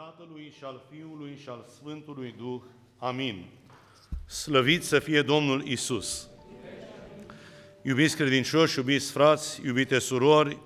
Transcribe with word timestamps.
Tatălui 0.00 0.52
și 0.56 0.64
al 0.64 0.82
Fiului 0.90 1.38
și 1.42 1.48
al 1.48 1.64
Sfântului 1.76 2.34
Duh. 2.38 2.60
Amin. 2.98 3.46
Slăvit 4.26 4.84
să 4.84 4.98
fie 4.98 5.22
Domnul 5.22 5.66
Isus. 5.66 6.28
Iubiți 7.82 8.16
credincioși, 8.16 8.78
iubiți 8.78 9.12
frați, 9.12 9.60
iubite 9.64 9.98
surori 9.98 10.58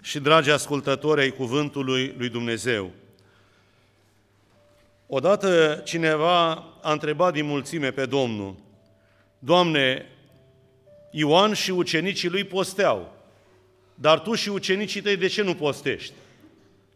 și 0.00 0.18
dragi 0.18 0.50
ascultători 0.50 1.20
ai 1.20 1.30
Cuvântului 1.30 2.14
lui 2.18 2.28
Dumnezeu. 2.28 2.90
Odată 5.06 5.82
cineva 5.84 6.50
a 6.82 6.92
întrebat 6.92 7.32
din 7.32 7.46
mulțime 7.46 7.90
pe 7.90 8.06
Domnul, 8.06 8.56
Doamne, 9.38 10.06
Ioan 11.10 11.52
și 11.52 11.70
ucenicii 11.70 12.28
lui 12.28 12.44
posteau, 12.44 13.12
dar 13.94 14.20
tu 14.20 14.34
și 14.34 14.48
ucenicii 14.48 15.00
tăi 15.00 15.16
de 15.16 15.26
ce 15.26 15.42
nu 15.42 15.54
postești? 15.54 16.12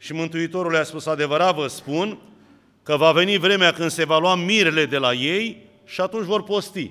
Și 0.02 0.12
Mântuitorul 0.12 0.70
le-a 0.70 0.84
spus, 0.84 1.06
adevărat 1.06 1.54
vă 1.54 1.66
spun, 1.66 2.18
că 2.82 2.96
va 2.96 3.12
veni 3.12 3.36
vremea 3.36 3.72
când 3.72 3.90
se 3.90 4.04
va 4.04 4.18
lua 4.18 4.34
mirele 4.34 4.86
de 4.86 4.96
la 4.98 5.12
ei 5.12 5.66
și 5.84 6.00
atunci 6.00 6.24
vor 6.24 6.42
posti. 6.42 6.90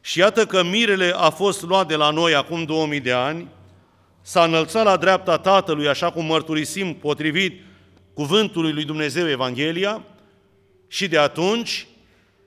Și 0.00 0.18
iată 0.18 0.46
că 0.46 0.62
mirele 0.62 1.12
a 1.16 1.30
fost 1.30 1.62
luat 1.62 1.88
de 1.88 1.96
la 1.96 2.10
noi 2.10 2.34
acum 2.34 2.64
2000 2.64 3.00
de 3.00 3.12
ani, 3.12 3.48
s-a 4.22 4.44
înălțat 4.44 4.84
la 4.84 4.96
dreapta 4.96 5.38
Tatălui, 5.38 5.88
așa 5.88 6.10
cum 6.10 6.24
mărturisim 6.24 6.94
potrivit 6.94 7.62
cuvântului 8.14 8.72
lui 8.72 8.84
Dumnezeu 8.84 9.28
Evanghelia, 9.28 10.04
și 10.88 11.08
de 11.08 11.18
atunci 11.18 11.86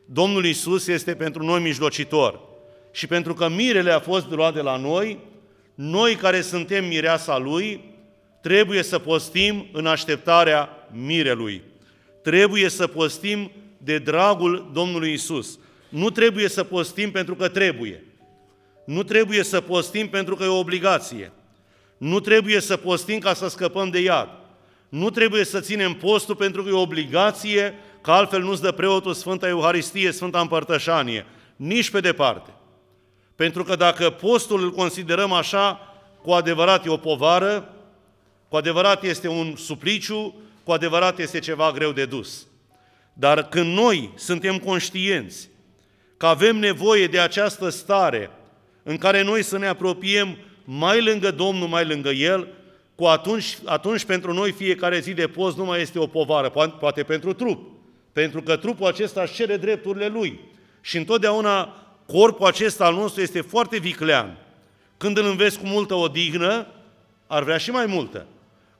Domnul 0.05 0.45
Isus 0.45 0.87
este 0.87 1.15
pentru 1.15 1.43
noi 1.43 1.61
mijlocitor. 1.61 2.39
Și 2.91 3.07
pentru 3.07 3.33
că 3.33 3.49
mirele 3.49 3.91
a 3.91 3.99
fost 3.99 4.29
luat 4.29 4.53
de 4.53 4.61
la 4.61 4.77
noi, 4.77 5.19
noi 5.75 6.15
care 6.15 6.41
suntem 6.41 6.85
mireasa 6.85 7.37
Lui, 7.37 7.88
trebuie 8.41 8.83
să 8.83 8.99
postim 8.99 9.67
în 9.71 9.85
așteptarea 9.85 10.87
mirelui. 10.91 11.61
Trebuie 12.23 12.69
să 12.69 12.87
postim 12.87 13.51
de 13.77 13.97
dragul 13.97 14.69
Domnului 14.73 15.13
Isus. 15.13 15.59
Nu 15.89 16.09
trebuie 16.09 16.47
să 16.49 16.63
postim 16.63 17.11
pentru 17.11 17.35
că 17.35 17.47
trebuie. 17.47 18.03
Nu 18.85 19.03
trebuie 19.03 19.43
să 19.43 19.61
postim 19.61 20.09
pentru 20.09 20.35
că 20.35 20.43
e 20.43 20.47
o 20.47 20.57
obligație. 20.57 21.31
Nu 21.97 22.19
trebuie 22.19 22.59
să 22.59 22.77
postim 22.77 23.19
ca 23.19 23.33
să 23.33 23.47
scăpăm 23.49 23.89
de 23.89 23.99
iad. 23.99 24.29
Nu 24.89 25.09
trebuie 25.09 25.43
să 25.43 25.59
ținem 25.59 25.93
postul 25.93 26.35
pentru 26.35 26.63
că 26.63 26.69
e 26.69 26.73
o 26.73 26.81
obligație, 26.81 27.73
că 28.01 28.11
altfel 28.11 28.41
nu-ți 28.41 28.61
dă 28.61 28.71
preotul 28.71 29.13
Sfânta 29.13 29.47
Euharistie, 29.47 30.11
Sfânta 30.11 30.39
Împărtășanie. 30.39 31.25
Nici 31.55 31.89
pe 31.89 31.99
departe. 31.99 32.49
Pentru 33.35 33.63
că 33.63 33.75
dacă 33.75 34.09
postul 34.09 34.63
îl 34.63 34.71
considerăm 34.71 35.31
așa, 35.31 35.79
cu 36.21 36.31
adevărat 36.31 36.85
e 36.85 36.89
o 36.89 36.97
povară, 36.97 37.73
cu 38.49 38.55
adevărat 38.55 39.03
este 39.03 39.27
un 39.27 39.55
supliciu, 39.55 40.35
cu 40.63 40.71
adevărat 40.71 41.19
este 41.19 41.39
ceva 41.39 41.71
greu 41.71 41.91
de 41.91 42.05
dus. 42.05 42.47
Dar 43.13 43.43
când 43.43 43.73
noi 43.73 44.11
suntem 44.15 44.57
conștienți 44.57 45.49
că 46.17 46.25
avem 46.25 46.55
nevoie 46.55 47.07
de 47.07 47.19
această 47.19 47.69
stare 47.69 48.31
în 48.83 48.97
care 48.97 49.21
noi 49.21 49.43
să 49.43 49.57
ne 49.57 49.67
apropiem 49.67 50.37
mai 50.63 51.03
lângă 51.03 51.31
Domnul, 51.31 51.67
mai 51.67 51.85
lângă 51.85 52.09
El, 52.09 52.47
cu 52.95 53.05
atunci, 53.05 53.57
atunci 53.65 54.03
pentru 54.03 54.33
noi 54.33 54.51
fiecare 54.51 54.99
zi 54.99 55.13
de 55.13 55.27
post 55.27 55.57
nu 55.57 55.65
mai 55.65 55.81
este 55.81 55.99
o 55.99 56.07
povară, 56.07 56.49
poate 56.79 57.03
pentru 57.03 57.33
trup, 57.33 57.71
pentru 58.13 58.41
că 58.41 58.55
trupul 58.55 58.87
acesta 58.87 59.21
își 59.21 59.33
cere 59.33 59.57
drepturile 59.57 60.07
lui. 60.07 60.39
Și 60.81 60.97
întotdeauna 60.97 61.75
corpul 62.05 62.45
acesta 62.45 62.85
al 62.85 62.93
nostru 62.93 63.21
este 63.21 63.41
foarte 63.41 63.77
viclean. 63.77 64.37
Când 64.97 65.17
îl 65.17 65.25
înveți 65.25 65.59
cu 65.59 65.65
multă 65.67 65.93
odihnă, 65.93 66.67
ar 67.27 67.43
vrea 67.43 67.57
și 67.57 67.71
mai 67.71 67.85
multă. 67.85 68.25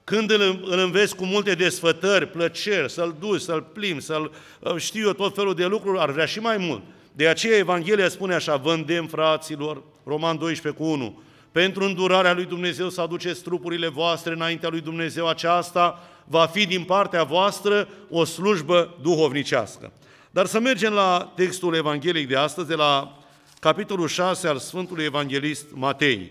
Când 0.04 0.30
îl, 0.30 0.40
îl 0.64 0.78
înveți 0.78 1.16
cu 1.16 1.24
multe 1.24 1.54
desfătări, 1.54 2.26
plăceri, 2.26 2.90
să-l 2.90 3.16
duci, 3.20 3.40
să-l 3.40 3.62
plimbi, 3.62 4.02
să-l 4.02 4.32
uh, 4.58 4.76
știu 4.76 5.06
eu 5.06 5.12
tot 5.12 5.34
felul 5.34 5.54
de 5.54 5.66
lucruri, 5.66 5.98
ar 5.98 6.10
vrea 6.10 6.26
și 6.26 6.38
mai 6.38 6.56
mult. 6.56 6.82
De 7.12 7.28
aceea 7.28 7.56
Evanghelia 7.56 8.08
spune 8.08 8.34
așa, 8.34 8.56
vă 8.56 8.72
îndemn, 8.72 9.06
fraților, 9.06 9.82
Roman 10.04 10.38
12 10.38 10.82
cu 10.82 10.88
1, 10.88 11.22
pentru 11.52 11.84
îndurarea 11.84 12.32
lui 12.32 12.44
Dumnezeu 12.44 12.88
să 12.88 13.00
aduceți 13.00 13.42
trupurile 13.42 13.88
voastre 13.88 14.32
înaintea 14.32 14.68
lui 14.68 14.80
Dumnezeu, 14.80 15.28
aceasta 15.28 16.08
va 16.24 16.46
fi 16.46 16.66
din 16.66 16.82
partea 16.82 17.22
voastră 17.22 17.88
o 18.08 18.24
slujbă 18.24 18.96
duhovnicească. 19.02 19.92
Dar 20.30 20.46
să 20.46 20.60
mergem 20.60 20.92
la 20.92 21.32
textul 21.36 21.74
evanghelic 21.74 22.28
de 22.28 22.36
astăzi, 22.36 22.68
de 22.68 22.74
la 22.74 23.18
capitolul 23.60 24.08
6 24.08 24.48
al 24.48 24.58
Sfântului 24.58 25.04
Evanghelist 25.04 25.66
Matei. 25.74 26.30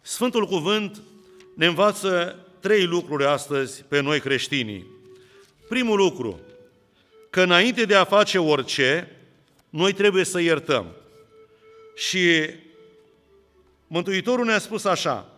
Sfântul 0.00 0.46
Cuvânt 0.46 1.02
ne 1.60 1.66
învață 1.66 2.38
trei 2.60 2.84
lucruri 2.84 3.24
astăzi 3.24 3.84
pe 3.88 4.00
noi 4.00 4.20
creștinii. 4.20 4.86
Primul 5.68 5.96
lucru, 5.96 6.40
că 7.30 7.42
înainte 7.42 7.84
de 7.84 7.94
a 7.94 8.04
face 8.04 8.38
orice, 8.38 9.16
noi 9.70 9.92
trebuie 9.92 10.24
să 10.24 10.40
iertăm. 10.40 10.86
Și 11.94 12.50
Mântuitorul 13.86 14.44
ne-a 14.44 14.58
spus 14.58 14.84
așa, 14.84 15.28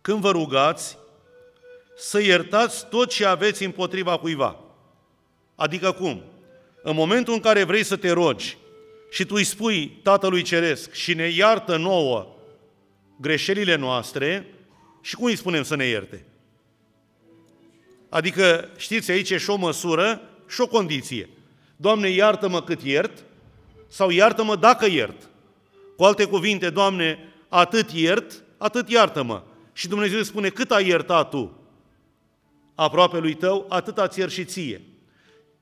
când 0.00 0.20
vă 0.20 0.30
rugați, 0.30 0.98
să 1.96 2.20
iertați 2.22 2.88
tot 2.88 3.08
ce 3.08 3.26
aveți 3.26 3.64
împotriva 3.64 4.18
cuiva. 4.18 4.60
Adică 5.54 5.92
cum? 5.92 6.22
În 6.82 6.94
momentul 6.94 7.34
în 7.34 7.40
care 7.40 7.64
vrei 7.64 7.84
să 7.84 7.96
te 7.96 8.10
rogi 8.10 8.56
și 9.10 9.24
tu 9.24 9.34
îi 9.34 9.44
spui 9.44 10.00
Tatălui 10.02 10.42
Ceresc 10.42 10.92
și 10.92 11.14
ne 11.14 11.28
iartă 11.28 11.76
nouă 11.76 12.36
greșelile 13.20 13.74
noastre, 13.74 14.48
și 15.04 15.14
cum 15.14 15.24
îi 15.24 15.36
spunem 15.36 15.62
să 15.62 15.76
ne 15.76 15.84
ierte? 15.84 16.24
Adică, 18.08 18.68
știți, 18.76 19.10
aici 19.10 19.30
e 19.30 19.38
și 19.38 19.50
o 19.50 19.56
măsură 19.56 20.20
și 20.48 20.60
o 20.60 20.66
condiție. 20.66 21.28
Doamne, 21.76 22.08
iartă-mă 22.08 22.62
cât 22.62 22.82
iert 22.82 23.24
sau 23.88 24.10
iartă-mă 24.10 24.56
dacă 24.56 24.86
iert. 24.86 25.28
Cu 25.96 26.04
alte 26.04 26.24
cuvinte, 26.24 26.70
Doamne, 26.70 27.18
atât 27.48 27.90
iert, 27.90 28.42
atât 28.58 28.88
iartă-mă. 28.90 29.42
Și 29.72 29.88
Dumnezeu 29.88 30.22
spune, 30.22 30.48
cât 30.48 30.70
ai 30.70 30.86
iertat 30.86 31.30
tu 31.30 31.58
aproape 32.74 33.18
lui 33.18 33.34
tău, 33.34 33.66
atât 33.68 33.98
ați 33.98 34.18
iert 34.18 34.32
și 34.32 34.44
ție. 34.44 34.82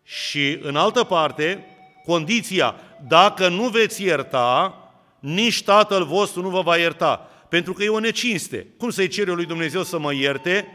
Și 0.03 0.59
în 0.63 0.77
altă 0.77 1.05
parte, 1.05 1.67
condiția, 2.05 2.75
dacă 3.09 3.49
nu 3.49 3.69
veți 3.69 4.03
ierta, 4.03 4.77
nici 5.19 5.63
Tatăl 5.63 6.05
vostru 6.05 6.43
nu 6.43 6.49
vă 6.49 6.61
va 6.61 6.77
ierta 6.77 7.32
pentru 7.53 7.73
că 7.73 7.83
e 7.83 7.89
o 7.89 7.99
necinste. 7.99 8.67
Cum 8.79 8.91
să-i 8.91 9.09
cer 9.09 9.29
eu 9.29 9.35
lui 9.35 9.45
Dumnezeu 9.45 9.83
să 9.83 9.99
mă 9.99 10.15
ierte 10.15 10.67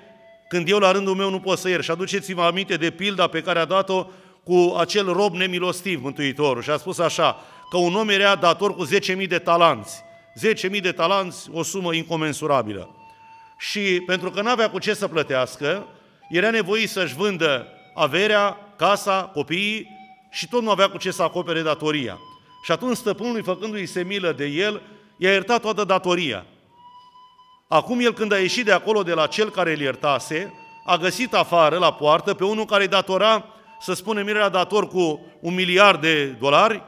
când 0.50 0.70
eu 0.70 0.78
la 0.78 0.92
rândul 0.92 1.16
meu 1.16 1.30
nu 1.30 1.40
pot 1.40 1.58
să 1.58 1.70
iert? 1.70 1.84
Și 1.84 1.92
aduceți-vă 1.92 2.42
aminte 2.42 2.76
de 2.76 2.92
pilda 2.92 3.28
pe 3.28 3.42
care 3.42 3.60
a 3.60 3.66
dat-o 3.66 4.08
cu 4.44 4.76
acel 4.80 5.06
rob 5.06 5.36
nemilostiv, 5.36 6.02
Mântuitorul, 6.02 6.62
și 6.62 6.70
a 6.70 6.78
spus 6.78 7.00
așa, 7.00 7.44
că 7.70 7.78
un 7.78 7.96
om 7.96 8.10
era 8.10 8.36
dator 8.36 8.76
cu 8.76 8.88
10.000 8.88 9.28
de 9.28 9.38
talanți. 9.38 10.04
10.000 10.72 10.82
de 10.82 10.92
talanți, 10.92 11.50
o 11.52 11.64
sumă 11.64 11.94
incomensurabilă. 11.94 12.96
Și 13.58 14.04
pentru 14.06 14.32
că 14.32 14.42
nu 14.42 14.50
avea 14.50 14.70
cu 14.70 14.80
ce 14.80 14.94
să 14.94 15.08
plătească, 15.08 15.88
era 16.30 16.50
nevoit 16.50 16.90
să-și 16.90 17.16
vândă 17.16 17.68
averea, 17.96 18.58
casa, 18.76 19.32
copiii 19.34 19.90
și 20.32 20.48
tot 20.48 20.62
nu 20.62 20.70
avea 20.70 20.90
cu 20.90 20.98
ce 20.98 21.12
să 21.12 21.24
acopere 21.24 21.62
datoria. 21.62 22.20
Și 22.64 22.72
atunci 22.72 22.98
stăpânului, 22.98 23.44
făcându-i 23.44 23.86
se 23.86 24.04
milă 24.04 24.32
de 24.32 24.46
el, 24.46 24.82
i-a 25.18 25.32
iertat 25.32 25.62
toată 25.62 25.84
datoria. 25.84 26.46
Acum 27.68 28.00
el 28.00 28.14
când 28.14 28.32
a 28.32 28.38
ieșit 28.38 28.66
de 28.66 28.72
acolo 28.72 29.04
de 29.04 29.14
la 29.14 29.28
cel 29.28 29.50
care 29.50 29.72
îl 29.72 29.80
iertase, 29.80 30.54
a 30.86 30.98
găsit 30.98 31.34
afară, 31.34 31.78
la 31.78 31.94
poartă, 31.94 32.34
pe 32.34 32.44
unul 32.44 32.66
care 32.66 32.84
îi 32.84 32.90
datora, 32.90 33.46
să 33.80 33.94
spunem, 33.94 34.28
era 34.28 34.50
dator 34.50 34.88
cu 34.88 35.26
un 35.40 35.54
miliard 35.54 36.02
de 36.02 36.26
dolari 36.26 36.84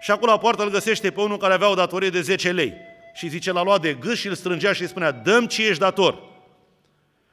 și 0.00 0.10
acolo 0.10 0.30
la 0.30 0.38
poartă 0.38 0.62
îl 0.62 0.70
găsește 0.70 1.10
pe 1.10 1.20
unul 1.20 1.36
care 1.36 1.54
avea 1.54 1.70
o 1.70 1.74
datorie 1.74 2.10
de 2.10 2.20
10 2.20 2.50
lei. 2.50 2.74
Și 3.14 3.28
zice, 3.28 3.52
l-a 3.52 3.62
luat 3.62 3.80
de 3.80 3.94
gâs 3.94 4.18
și 4.18 4.26
îl 4.26 4.34
strângea 4.34 4.72
și 4.72 4.82
îi 4.82 4.88
spunea, 4.88 5.10
dăm 5.10 5.46
ce 5.46 5.66
ești 5.66 5.78
dator. 5.78 6.22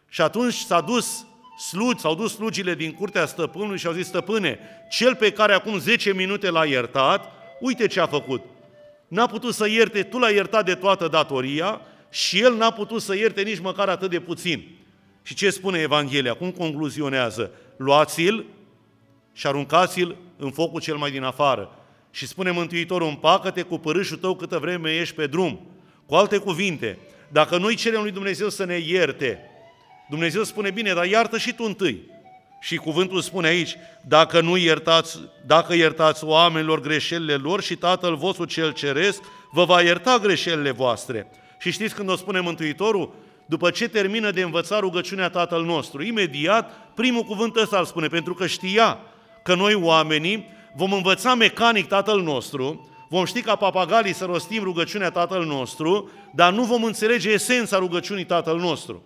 Și 0.10 0.22
atunci 0.22 0.54
s-a 0.54 0.82
dus 0.82 1.26
slugi, 1.70 2.00
s-au 2.00 2.16
dus 2.16 2.36
slugile 2.36 2.76
din 2.76 2.94
curtea 2.94 3.26
stăpânului 3.26 3.78
și 3.78 3.88
au 3.88 3.94
zis, 3.94 4.08
stăpâne, 4.08 4.60
cel 4.90 5.16
pe 5.16 5.32
care 5.32 5.54
acum 5.54 5.80
10 5.80 6.14
minute 6.14 6.50
l-a 6.50 6.66
iertat, 6.66 7.32
uite 7.60 7.88
ce 7.88 8.00
a 8.00 8.08
făcut. 8.08 8.42
N-a 9.08 9.26
putut 9.26 9.54
să 9.54 9.70
ierte, 9.70 10.04
tu 10.04 10.18
l-ai 10.18 10.34
iertat 10.34 10.66
de 10.66 10.76
toată 10.76 11.08
datoria 11.08 11.82
și 12.10 12.40
el 12.40 12.54
n-a 12.54 12.72
putut 12.72 13.02
să 13.02 13.16
ierte 13.16 13.42
nici 13.42 13.60
măcar 13.60 13.90
atât 13.90 14.10
de 14.10 14.20
puțin. 14.20 14.78
Și 15.24 15.36
ce 15.36 15.50
spune 15.50 15.80
Evanghelia? 15.80 16.34
Cum 16.34 16.52
concluzionează? 16.52 17.52
Luați-l 17.78 18.46
și 19.34 19.48
aruncați-l 19.48 20.16
în 20.38 20.52
focul 20.52 20.82
cel 20.82 20.96
mai 20.96 21.12
din 21.12 21.24
afară. 21.24 21.70
Și 22.12 22.28
spune 22.28 22.52
Mântuitorul, 22.52 23.08
împacă-te 23.08 23.62
cu 23.62 23.78
părâșul 23.78 24.18
tău 24.18 24.36
câtă 24.36 24.58
vreme 24.58 24.96
ești 24.96 25.16
pe 25.16 25.28
drum. 25.28 25.68
Cu 26.06 26.16
alte 26.16 26.38
cuvinte, 26.38 26.98
dacă 27.28 27.58
noi 27.58 27.76
cerem 27.76 28.02
lui 28.02 28.12
Dumnezeu 28.12 28.50
să 28.50 28.66
ne 28.66 28.78
ierte, 28.78 29.40
Dumnezeu 30.10 30.44
spune, 30.44 30.72
bine, 30.72 30.94
dar 30.94 31.06
iartă 31.06 31.38
și 31.38 31.54
tu 31.54 31.64
întâi. 31.64 32.16
Și 32.62 32.76
cuvântul 32.76 33.22
spune 33.22 33.48
aici, 33.48 33.76
dacă 34.08 34.42
nu 34.42 34.58
iertați, 34.58 35.20
dacă 35.46 35.76
iertați 35.76 36.24
oamenilor 36.24 36.82
greșelile 36.82 37.36
lor 37.36 37.62
și 37.62 37.76
Tatăl 37.76 38.16
vostru 38.16 38.46
cel 38.46 38.72
ceresc 38.72 39.22
vă 39.52 39.66
va 39.66 39.82
ierta 39.82 40.18
greșelile 40.22 40.72
voastre. 40.72 41.28
Și 41.60 41.72
știți 41.72 41.96
când 41.96 42.10
o 42.10 42.16
spune 42.16 42.40
Mântuitorul? 42.40 43.14
după 43.48 43.70
ce 43.70 43.88
termină 43.88 44.32
de 44.32 44.42
învățat 44.42 44.80
rugăciunea 44.80 45.30
Tatăl 45.30 45.64
nostru. 45.64 46.04
Imediat, 46.04 46.72
primul 46.94 47.24
cuvânt 47.24 47.56
ăsta 47.56 47.78
îl 47.78 47.86
spune, 47.86 48.08
pentru 48.08 48.34
că 48.34 48.48
știa 48.48 49.00
că 49.44 49.56
noi 49.56 49.74
oamenii 49.74 50.46
vom 50.76 50.94
învăța 50.94 51.36
mecanic 51.36 51.88
Tatăl 51.88 52.22
nostru, 52.22 52.90
vom 53.10 53.26
ști 53.26 53.42
ca 53.42 53.56
papagalii 53.56 54.14
să 54.14 54.26
rostim 54.26 54.64
rugăciunea 54.64 55.10
Tatăl 55.10 55.46
nostru, 55.46 56.10
dar 56.36 56.54
nu 56.54 56.64
vom 56.64 56.84
înțelege 56.84 57.30
esența 57.30 57.78
rugăciunii 57.78 58.26
Tatăl 58.26 58.58
nostru. 58.58 59.04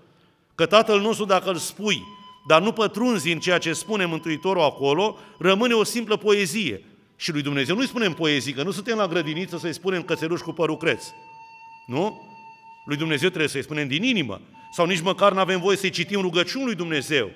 Că 0.56 0.66
Tatăl 0.66 1.00
nostru, 1.00 1.26
dacă 1.26 1.50
îl 1.50 1.56
spui, 1.56 2.04
dar 2.48 2.62
nu 2.62 2.72
pătrunzi 2.72 3.32
în 3.32 3.40
ceea 3.40 3.58
ce 3.58 3.74
spune 3.74 4.06
Mântuitorul 4.06 4.62
acolo, 4.62 5.18
rămâne 5.40 5.74
o 5.74 5.84
simplă 5.84 6.18
poezie. 6.18 6.84
Și 7.16 7.32
lui 7.32 7.42
Dumnezeu 7.42 7.76
nu-i 7.76 7.88
spunem 7.88 8.14
poezii, 8.14 8.54
că 8.54 8.64
nu 8.64 8.72
suntem 8.72 8.98
la 8.98 9.08
grădiniță 9.08 9.58
să-i 9.58 9.74
spunem 9.74 10.02
cățeluș 10.02 10.42
cu 10.42 10.52
părucreț. 10.52 11.04
Nu? 11.88 12.31
Lui 12.86 12.98
Dumnezeu 12.98 13.28
trebuie 13.28 13.50
să-i 13.50 13.64
spunem 13.64 13.88
din 13.88 14.04
inimă. 14.04 14.42
Sau 14.72 14.86
nici 14.86 15.02
măcar 15.02 15.34
nu 15.34 15.40
avem 15.40 15.60
voie 15.60 15.78
să-i 15.78 15.90
citim 15.90 16.22
rugăciuni 16.22 16.66
lui 16.66 16.76
Dumnezeu. 16.76 17.32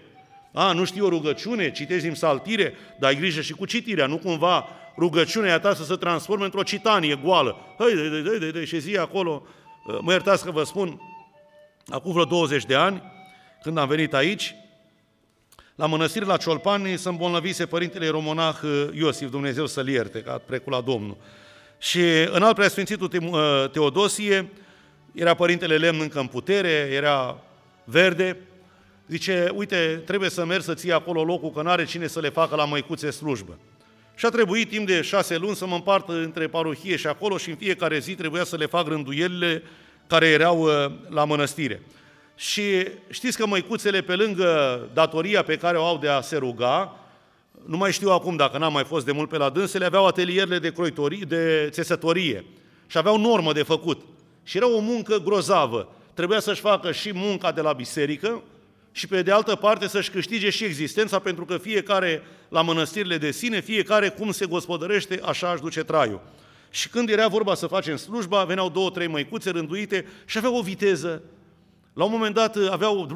A, 0.54 0.72
nu 0.72 0.86
știu 0.86 1.06
o 1.06 1.10
rugăciune, 1.10 1.72
citești 1.72 2.06
din 2.06 2.16
saltire, 2.16 2.74
dar 3.00 3.10
ai 3.10 3.16
grijă 3.16 3.42
și 3.42 3.54
cu 3.54 3.66
citirea, 3.66 4.06
nu 4.06 4.18
cumva 4.18 4.68
rugăciunea 4.98 5.60
ta 5.60 5.74
să 5.74 5.84
se 5.84 5.96
transforme 5.96 6.46
într-o 6.46 6.64
citanie 6.64 7.20
goală. 7.24 7.58
Hăi, 7.78 7.94
de, 7.94 8.22
de, 8.22 8.38
de, 8.38 8.52
de, 8.52 8.66
și 8.66 8.80
zi 8.80 8.98
acolo, 8.98 9.48
mă 10.02 10.12
iertați 10.12 10.44
că 10.44 10.52
vă 10.52 10.64
spun, 10.64 11.02
acum 11.88 12.12
vreo 12.12 12.26
20 12.26 12.66
de 12.66 12.76
ani, 12.76 13.02
când 13.62 13.78
am 13.78 13.88
venit 13.88 14.14
aici, 14.14 14.56
la 15.76 15.86
mănăstire 15.86 16.26
la 16.26 16.38
Ciolpani 16.38 16.98
să 16.98 17.10
îmbolnăvise 17.10 17.66
părintele 17.66 18.08
romonah 18.08 18.56
uh, 18.64 18.88
Iosif, 18.94 19.30
Dumnezeu 19.30 19.66
să-l 19.66 19.88
ierte, 19.88 20.22
ca 20.22 20.42
precul 20.46 20.72
la 20.72 20.82
Domnul. 20.82 21.18
Și 21.80 22.02
în 22.32 22.44
alt 22.44 22.56
preasfințitul 22.56 23.10
uh, 23.22 23.70
Teodosie, 23.72 24.52
era 25.16 25.34
părintele 25.34 25.78
lemn 25.78 26.02
încă 26.02 26.20
în 26.20 26.28
putere, 26.28 26.90
era 26.92 27.38
verde, 27.84 28.38
zice, 29.08 29.52
uite, 29.54 30.02
trebuie 30.06 30.30
să 30.30 30.46
mergi 30.46 30.66
să 30.66 30.74
ții 30.74 30.92
acolo 30.92 31.24
locul, 31.24 31.52
că 31.52 31.62
n-are 31.62 31.86
cine 31.86 32.08
să 32.08 32.20
le 32.20 32.30
facă 32.30 32.56
la 32.56 32.66
măicuțe 32.66 33.10
slujbă. 33.10 33.58
Și 34.16 34.26
a 34.26 34.30
trebuit 34.30 34.70
timp 34.70 34.88
de 34.88 35.02
șase 35.02 35.38
luni 35.38 35.56
să 35.56 35.66
mă 35.66 35.76
împart 35.76 36.10
între 36.10 36.48
parohie 36.48 36.96
și 36.96 37.08
acolo 37.08 37.38
și 37.38 37.50
în 37.50 37.56
fiecare 37.56 38.00
zi 38.00 38.16
trebuia 38.16 38.44
să 38.44 38.56
le 38.56 38.66
fac 38.66 38.88
rânduielile 38.88 39.64
care 40.08 40.28
erau 40.28 40.62
uh, 40.62 40.92
la 41.10 41.26
mănăstire. 41.26 41.82
Și 42.36 42.88
știți 43.10 43.38
că 43.38 43.46
măicuțele, 43.46 44.02
pe 44.02 44.16
lângă 44.16 44.80
datoria 44.94 45.44
pe 45.44 45.58
care 45.58 45.78
o 45.78 45.84
au 45.84 45.98
de 45.98 46.08
a 46.08 46.22
se 46.22 46.38
ruga, 46.38 47.00
nu 47.66 47.78
mai 47.78 47.92
știu 47.92 48.10
acum 48.10 48.36
dacă 48.36 48.58
n-am 48.58 48.74
mai 48.74 48.84
fost 48.84 49.06
de 49.06 49.12
mult 49.12 49.30
pe 49.30 49.38
la 49.38 49.50
dânsele, 49.50 49.86
aveau 49.86 50.06
atelierele 50.06 50.60
de 50.60 50.72
croitorie, 50.72 51.26
de 51.28 51.70
țesătorie 51.72 52.46
și 52.88 52.98
aveau 52.98 53.18
normă 53.18 53.54
de 53.54 53.64
făcut. 53.64 54.02
Și 54.46 54.58
era 54.58 54.68
o 54.68 54.80
muncă 54.80 55.18
grozavă. 55.18 55.96
Trebuia 56.14 56.40
să-și 56.40 56.62
facă 56.62 56.92
și 56.92 57.12
munca 57.14 57.52
de 57.52 57.62
la 57.62 57.74
biserică 57.74 58.44
și 58.92 59.08
pe 59.08 59.22
de 59.22 59.32
altă 59.32 59.56
parte 59.56 59.88
să-și 59.88 60.10
câștige 60.10 60.50
și 60.50 60.64
existența 60.64 61.20
pentru 61.20 61.46
că 61.46 61.58
fiecare 61.58 62.22
la 62.50 62.62
mănăstirile 62.62 63.18
de 63.18 63.32
sine, 63.32 63.62
fiecare 63.62 64.10
cum 64.10 64.32
se 64.32 64.46
gospodărește, 64.46 65.20
așa 65.24 65.52
își 65.52 65.62
duce 65.62 65.84
traiul. 65.84 66.22
Și 66.70 66.90
când 66.90 67.10
era 67.10 67.28
vorba 67.28 67.56
să 67.56 67.68
facem 67.68 67.96
slujba, 67.96 68.44
veneau 68.44 68.70
două, 68.70 68.90
trei 68.90 69.08
măicuțe 69.08 69.50
rânduite 69.50 70.06
și 70.26 70.38
aveau 70.38 70.58
o 70.58 70.62
viteză 70.62 71.22
la 71.96 72.04
un 72.04 72.12
moment 72.12 72.36
dat 72.36 72.56
uh, 72.56 72.68
aveau, 72.72 73.08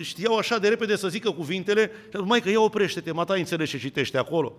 știau 0.00 0.36
așa 0.36 0.58
de 0.58 0.68
repede 0.68 0.96
să 0.96 1.08
zică 1.08 1.30
cuvintele, 1.30 1.90
mai 2.24 2.40
că 2.40 2.50
ia 2.50 2.60
oprește-te, 2.60 3.12
mata 3.12 3.34
înțelegi 3.34 3.70
ce 3.70 3.78
citește 3.78 4.18
acolo. 4.18 4.52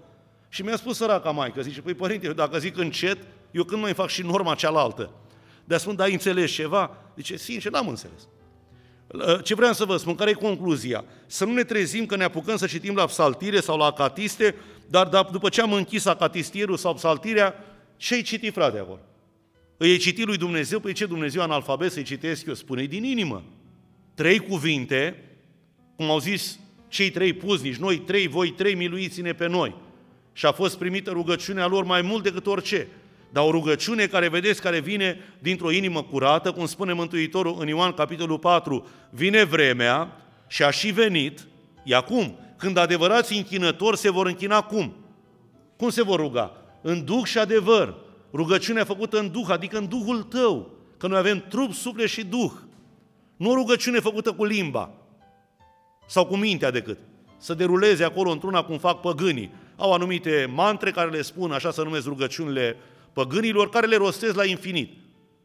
Și 0.49 0.61
mi-a 0.61 0.75
spus 0.75 0.97
săraca 0.97 1.31
maică, 1.31 1.61
zice, 1.61 1.81
păi 1.81 1.93
părinte, 1.93 2.27
dacă 2.27 2.57
zic 2.57 2.77
încet, 2.77 3.17
eu 3.51 3.63
când 3.63 3.81
mai 3.81 3.93
fac 3.93 4.09
și 4.09 4.21
norma 4.21 4.55
cealaltă? 4.55 5.09
Dar 5.63 5.79
spun, 5.79 5.95
da, 5.95 6.05
înțelegi 6.05 6.53
ceva? 6.53 6.97
Zice, 7.15 7.37
sincer, 7.37 7.71
n-am 7.71 7.87
înțeles. 7.87 8.27
Uh, 9.07 9.43
ce 9.43 9.55
vreau 9.55 9.73
să 9.73 9.85
vă 9.85 9.97
spun, 9.97 10.15
care 10.15 10.29
e 10.29 10.33
concluzia? 10.33 11.05
Să 11.25 11.45
nu 11.45 11.53
ne 11.53 11.63
trezim 11.63 12.05
că 12.05 12.15
ne 12.15 12.23
apucăm 12.23 12.57
să 12.57 12.65
citim 12.65 12.95
la 12.95 13.05
psaltire 13.05 13.59
sau 13.59 13.77
la 13.77 13.85
acatiste, 13.85 14.55
dar 14.89 15.07
după 15.31 15.49
ce 15.49 15.61
am 15.61 15.73
închis 15.73 16.05
acatistierul 16.05 16.77
sau 16.77 16.93
psaltirea, 16.93 17.55
ce-ai 17.97 18.21
citit, 18.21 18.53
frate, 18.53 18.77
acolo? 18.77 18.99
Îi 19.77 19.97
citit 19.97 20.25
lui 20.25 20.37
Dumnezeu, 20.37 20.79
păi 20.79 20.93
ce 20.93 21.05
Dumnezeu 21.05 21.41
analfabet 21.41 21.91
să-i 21.91 22.03
citesc 22.03 22.45
eu? 22.45 22.53
Spune 22.53 22.83
din 22.83 23.03
inimă. 23.03 23.43
Trei 24.13 24.39
cuvinte, 24.39 25.23
cum 25.95 26.09
au 26.09 26.19
zis 26.19 26.59
cei 26.87 27.09
trei 27.09 27.33
puznici, 27.33 27.75
noi 27.75 27.97
trei, 27.97 28.27
voi 28.27 28.51
trei, 28.51 28.75
miluiți-ne 28.75 29.33
pe 29.33 29.47
noi. 29.47 29.75
Și 30.33 30.45
a 30.45 30.51
fost 30.51 30.77
primită 30.77 31.11
rugăciunea 31.11 31.67
lor 31.67 31.83
mai 31.83 32.01
mult 32.01 32.23
decât 32.23 32.45
orice. 32.45 32.87
Dar 33.33 33.43
o 33.43 33.51
rugăciune 33.51 34.05
care, 34.05 34.27
vedeți, 34.27 34.61
care 34.61 34.79
vine 34.79 35.17
dintr-o 35.39 35.71
inimă 35.71 36.03
curată, 36.03 36.51
cum 36.51 36.65
spune 36.65 36.93
Mântuitorul 36.93 37.55
în 37.59 37.67
Ioan, 37.67 37.91
capitolul 37.91 38.39
4, 38.39 38.87
vine 39.09 39.43
vremea 39.43 40.17
și 40.47 40.63
a 40.63 40.69
și 40.69 40.91
venit, 40.91 41.47
e 41.83 41.95
acum, 41.95 42.39
când 42.57 42.77
adevărații 42.77 43.37
închinători 43.37 43.97
se 43.97 44.11
vor 44.11 44.25
închina 44.27 44.61
cum? 44.61 44.95
Cum 45.77 45.89
se 45.89 46.03
vor 46.03 46.19
ruga? 46.19 46.51
În 46.81 47.05
duc 47.05 47.25
și 47.25 47.37
adevăr. 47.37 47.95
Rugăciunea 48.33 48.83
făcută 48.83 49.19
în 49.19 49.31
Duh, 49.31 49.45
adică 49.49 49.77
în 49.77 49.87
Duhul 49.87 50.23
tău, 50.23 50.69
că 50.97 51.07
noi 51.07 51.17
avem 51.17 51.45
trup, 51.49 51.73
suflet 51.73 52.07
și 52.07 52.23
Duh. 52.23 52.51
Nu 53.37 53.49
o 53.49 53.53
rugăciune 53.53 53.99
făcută 53.99 54.31
cu 54.31 54.45
limba 54.45 54.89
sau 56.07 56.25
cu 56.25 56.35
mintea 56.35 56.71
decât. 56.71 56.97
Să 57.37 57.53
deruleze 57.53 58.03
acolo 58.03 58.31
într-una 58.31 58.63
cum 58.63 58.77
fac 58.77 58.99
păgânii. 58.99 59.51
Au 59.75 59.93
anumite 59.93 60.51
mantre 60.53 60.91
care 60.91 61.09
le 61.09 61.21
spun, 61.21 61.51
așa 61.51 61.71
să 61.71 61.83
numesc 61.83 62.05
rugăciunile 62.05 62.77
păgânilor, 63.13 63.69
care 63.69 63.87
le 63.87 63.95
rostesc 63.95 64.35
la 64.35 64.45
infinit, 64.45 64.91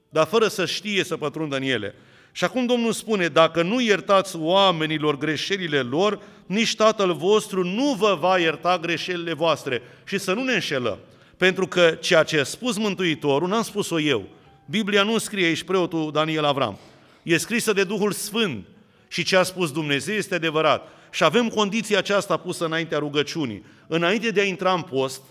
dar 0.08 0.26
fără 0.26 0.48
să 0.48 0.66
știe 0.66 1.04
să 1.04 1.16
pătrundă 1.16 1.56
în 1.56 1.62
ele. 1.62 1.94
Și 2.32 2.44
acum 2.44 2.66
Domnul 2.66 2.92
spune, 2.92 3.28
dacă 3.28 3.62
nu 3.62 3.80
iertați 3.80 4.36
oamenilor 4.36 5.18
greșelile 5.18 5.80
lor, 5.80 6.20
nici 6.46 6.76
Tatăl 6.76 7.14
vostru 7.14 7.64
nu 7.64 7.94
vă 7.98 8.16
va 8.20 8.38
ierta 8.38 8.78
greșelile 8.78 9.32
voastre. 9.32 9.82
Și 10.04 10.18
să 10.18 10.32
nu 10.32 10.42
ne 10.42 10.52
înșelăm. 10.52 10.98
Pentru 11.36 11.66
că 11.66 11.96
ceea 12.00 12.22
ce 12.22 12.40
a 12.40 12.44
spus 12.44 12.76
Mântuitorul, 12.76 13.48
n-am 13.48 13.62
spus-o 13.62 14.00
eu. 14.00 14.28
Biblia 14.70 15.02
nu 15.02 15.18
scrie 15.18 15.46
aici 15.46 15.62
preotul 15.62 16.12
Daniel 16.12 16.44
Avram. 16.44 16.78
E 17.22 17.36
scrisă 17.36 17.72
de 17.72 17.84
Duhul 17.84 18.12
Sfânt. 18.12 18.66
Și 19.08 19.24
ce 19.24 19.36
a 19.36 19.42
spus 19.42 19.72
Dumnezeu 19.72 20.14
este 20.14 20.34
adevărat. 20.34 20.88
Și 21.10 21.24
avem 21.24 21.48
condiția 21.48 21.98
aceasta 21.98 22.36
pusă 22.36 22.64
înaintea 22.64 22.98
rugăciunii. 22.98 23.64
Înainte 23.86 24.30
de 24.30 24.40
a 24.40 24.44
intra 24.44 24.72
în 24.72 24.82
post, 24.82 25.22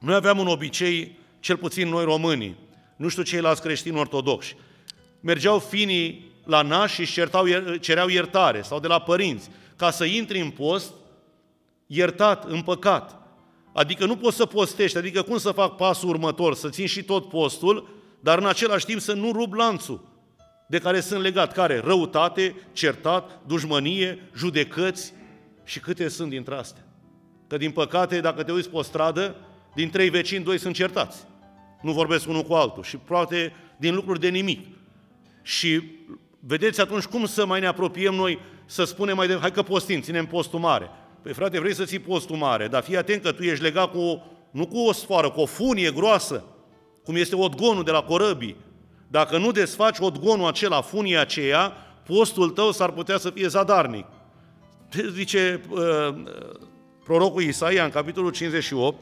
noi 0.00 0.14
aveam 0.14 0.38
un 0.38 0.46
obicei, 0.46 1.18
cel 1.40 1.56
puțin 1.56 1.88
noi 1.88 2.04
românii, 2.04 2.56
nu 2.96 3.08
știu 3.08 3.22
ceilalți 3.22 3.62
creștini 3.62 3.98
ortodoxi, 3.98 4.56
mergeau 5.20 5.58
finii 5.58 6.32
la 6.44 6.62
naș 6.62 6.92
și 6.92 7.06
certau, 7.06 7.44
cereau 7.80 8.08
iertare, 8.08 8.62
sau 8.62 8.80
de 8.80 8.86
la 8.86 9.00
părinți, 9.00 9.50
ca 9.76 9.90
să 9.90 10.04
intri 10.04 10.40
în 10.40 10.50
post 10.50 10.92
iertat, 11.86 12.44
împăcat. 12.44 13.16
Adică 13.72 14.06
nu 14.06 14.16
poți 14.16 14.36
să 14.36 14.46
postești, 14.46 14.96
adică 14.96 15.22
cum 15.22 15.38
să 15.38 15.50
fac 15.50 15.76
pasul 15.76 16.08
următor, 16.08 16.54
să 16.54 16.68
țin 16.68 16.86
și 16.86 17.02
tot 17.02 17.28
postul, 17.28 17.88
dar 18.20 18.38
în 18.38 18.46
același 18.46 18.84
timp 18.84 19.00
să 19.00 19.12
nu 19.12 19.32
rup 19.32 19.52
lanțul 19.52 20.08
de 20.68 20.78
care 20.78 21.00
sunt 21.00 21.20
legat. 21.20 21.52
Care? 21.52 21.80
Răutate, 21.84 22.54
certat, 22.72 23.40
dușmănie, 23.46 24.30
judecăți 24.36 25.12
și 25.64 25.80
câte 25.80 26.08
sunt 26.08 26.30
dintre 26.30 26.54
astea. 26.54 26.86
Că 27.46 27.56
din 27.56 27.70
păcate, 27.70 28.20
dacă 28.20 28.42
te 28.42 28.52
uiți 28.52 28.70
pe 28.70 28.76
o 28.76 28.82
stradă, 28.82 29.36
din 29.74 29.90
trei 29.90 30.10
vecini, 30.10 30.44
doi 30.44 30.58
sunt 30.58 30.74
certați. 30.74 31.26
Nu 31.80 31.92
vorbesc 31.92 32.28
unul 32.28 32.42
cu 32.42 32.52
altul 32.52 32.82
și 32.82 32.96
poate 32.96 33.52
din 33.76 33.94
lucruri 33.94 34.20
de 34.20 34.28
nimic. 34.28 34.66
Și 35.42 35.82
vedeți 36.40 36.80
atunci 36.80 37.04
cum 37.04 37.26
să 37.26 37.46
mai 37.46 37.60
ne 37.60 37.66
apropiem 37.66 38.14
noi 38.14 38.38
să 38.66 38.84
spunem 38.84 39.16
mai 39.16 39.26
de, 39.26 39.38
hai 39.40 39.52
că 39.52 39.62
postim, 39.62 40.00
ținem 40.00 40.26
postul 40.26 40.58
mare. 40.58 40.90
Păi 41.22 41.32
frate, 41.32 41.60
vrei 41.60 41.74
să 41.74 41.84
ții 41.84 41.98
postul 41.98 42.36
mare, 42.36 42.68
dar 42.68 42.82
fii 42.82 42.96
atent 42.96 43.22
că 43.22 43.32
tu 43.32 43.42
ești 43.42 43.62
legat 43.62 43.90
cu, 43.90 43.98
o, 43.98 44.18
nu 44.50 44.66
cu 44.66 44.78
o 44.78 44.92
sfoară, 44.92 45.30
cu 45.30 45.40
o 45.40 45.46
funie 45.46 45.90
groasă, 45.90 46.44
cum 47.04 47.16
este 47.16 47.36
odgonul 47.36 47.84
de 47.84 47.90
la 47.90 48.02
corăbii. 48.02 48.56
Dacă 49.08 49.38
nu 49.38 49.50
desfaci 49.50 49.98
odgonul 49.98 50.46
acela, 50.46 50.80
funia 50.80 51.20
aceea, 51.20 51.72
postul 52.06 52.50
tău 52.50 52.72
s-ar 52.72 52.90
putea 52.90 53.18
să 53.18 53.30
fie 53.30 53.48
zadarnic. 53.48 54.06
Zice 55.10 55.60
uh, 55.70 55.78
prorocul 57.04 57.42
Isaia 57.42 57.84
în 57.84 57.90
capitolul 57.90 58.30
58, 58.30 58.96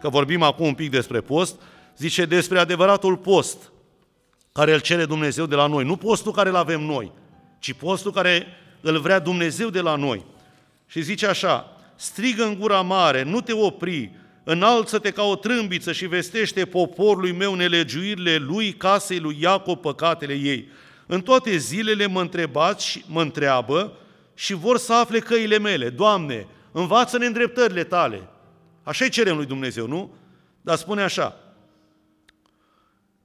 că 0.00 0.08
vorbim 0.08 0.42
acum 0.42 0.66
un 0.66 0.74
pic 0.74 0.90
despre 0.90 1.20
post, 1.20 1.60
zice 1.96 2.24
despre 2.24 2.58
adevăratul 2.58 3.16
post 3.16 3.72
care 4.52 4.72
îl 4.74 4.80
cere 4.80 5.04
Dumnezeu 5.04 5.46
de 5.46 5.54
la 5.54 5.66
noi. 5.66 5.84
Nu 5.84 5.96
postul 5.96 6.32
care 6.32 6.48
îl 6.48 6.56
avem 6.56 6.80
noi, 6.80 7.12
ci 7.58 7.72
postul 7.72 8.12
care 8.12 8.46
îl 8.80 8.98
vrea 8.98 9.18
Dumnezeu 9.18 9.68
de 9.68 9.80
la 9.80 9.96
noi. 9.96 10.24
Și 10.86 11.02
zice 11.02 11.26
așa, 11.26 11.76
strigă 11.96 12.44
în 12.44 12.58
gura 12.58 12.80
mare, 12.80 13.22
nu 13.22 13.40
te 13.40 13.52
opri, 13.52 14.12
înalță-te 14.44 15.10
ca 15.10 15.22
o 15.22 15.36
trâmbiță 15.36 15.92
și 15.92 16.06
vestește 16.06 16.64
poporului 16.64 17.32
meu 17.32 17.54
nelegiuirile 17.54 18.36
lui, 18.36 18.72
casei 18.72 19.18
lui 19.18 19.36
Iacob, 19.40 19.80
păcatele 19.80 20.34
ei. 20.34 20.68
În 21.06 21.20
toate 21.20 21.56
zilele 21.56 22.06
mă 22.06 22.20
întrebați 22.20 22.86
și 22.86 23.04
mă 23.06 23.20
întreabă 23.20 23.96
și 24.34 24.54
vor 24.54 24.78
să 24.78 24.92
afle 24.92 25.18
căile 25.18 25.58
mele. 25.58 25.88
Doamne, 25.88 26.46
învață-ne 26.72 27.26
îndreptările 27.26 27.84
tale. 27.84 28.28
Așa-i 28.82 29.08
cerem 29.08 29.36
lui 29.36 29.46
Dumnezeu, 29.46 29.86
nu? 29.86 30.14
Dar 30.60 30.76
spune 30.76 31.02
așa, 31.02 31.36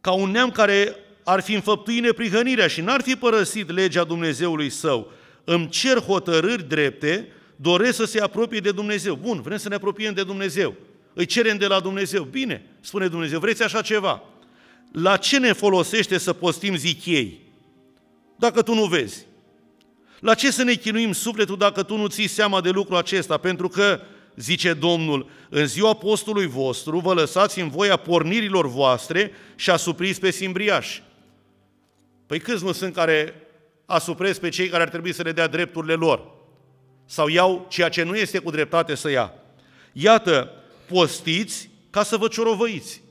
ca 0.07 0.13
un 0.13 0.31
neam 0.31 0.51
care 0.51 0.95
ar 1.23 1.41
fi 1.41 1.53
înfăptuit 1.53 2.01
neprihănirea 2.01 2.67
și 2.67 2.81
n-ar 2.81 3.01
fi 3.01 3.15
părăsit 3.15 3.71
legea 3.71 4.03
Dumnezeului 4.03 4.69
său. 4.69 5.11
Îmi 5.43 5.69
cer 5.69 5.97
hotărâri 5.97 6.67
drepte, 6.67 7.31
doresc 7.55 7.95
să 7.95 8.05
se 8.05 8.21
apropie 8.21 8.59
de 8.59 8.71
Dumnezeu. 8.71 9.15
Bun, 9.15 9.41
vrem 9.41 9.57
să 9.57 9.69
ne 9.69 9.75
apropiem 9.75 10.13
de 10.13 10.23
Dumnezeu. 10.23 10.75
Îi 11.13 11.25
cerem 11.25 11.57
de 11.57 11.67
la 11.67 11.79
Dumnezeu. 11.79 12.23
Bine, 12.23 12.65
spune 12.79 13.07
Dumnezeu, 13.07 13.39
vreți 13.39 13.63
așa 13.63 13.81
ceva? 13.81 14.23
La 14.91 15.17
ce 15.17 15.39
ne 15.39 15.53
folosește 15.53 16.17
să 16.17 16.33
postim, 16.33 16.75
zic 16.75 17.05
ei, 17.05 17.39
dacă 18.35 18.61
tu 18.61 18.73
nu 18.73 18.85
vezi? 18.85 19.25
La 20.19 20.33
ce 20.33 20.51
să 20.51 20.63
ne 20.63 20.73
chinuim 20.73 21.11
sufletul 21.11 21.57
dacă 21.57 21.83
tu 21.83 21.97
nu 21.97 22.07
ții 22.07 22.27
seama 22.27 22.61
de 22.61 22.69
lucrul 22.69 22.97
acesta? 22.97 23.37
Pentru 23.37 23.67
că, 23.67 24.01
zice 24.38 24.74
Domnul, 24.74 25.29
în 25.50 25.67
ziua 25.67 25.94
postului 25.94 26.48
vostru 26.48 27.00
vă 27.00 27.13
lăsați 27.13 27.60
în 27.60 27.70
voia 27.70 27.96
pornirilor 27.96 28.67
voastre 28.67 29.32
și 29.56 29.70
asupriți 29.70 30.20
pe 30.20 30.32
simbriași. 30.32 31.03
Păi 32.25 32.39
câți 32.39 32.63
nu 32.63 32.72
sunt 32.72 32.94
care 32.94 33.34
asupresc 33.86 34.39
pe 34.39 34.50
cei 34.50 34.67
care 34.67 34.84
ar 34.84 34.89
trebui 34.89 35.13
să 35.13 35.24
le 35.24 35.32
dea 35.32 35.48
drepturile 35.48 35.94
lor? 35.94 36.36
Sau 37.06 37.27
iau 37.27 37.65
ceea 37.70 37.89
ce 37.89 38.03
nu 38.03 38.15
este 38.15 38.39
cu 38.39 38.51
dreptate 38.51 38.96
să 38.96 39.10
ia? 39.10 39.34
Iată, 39.94 40.51
postiți 40.88 41.70
ca 41.89 42.03
să 42.03 42.17
vă 42.17 42.27
ciorovăiți. 42.27 43.01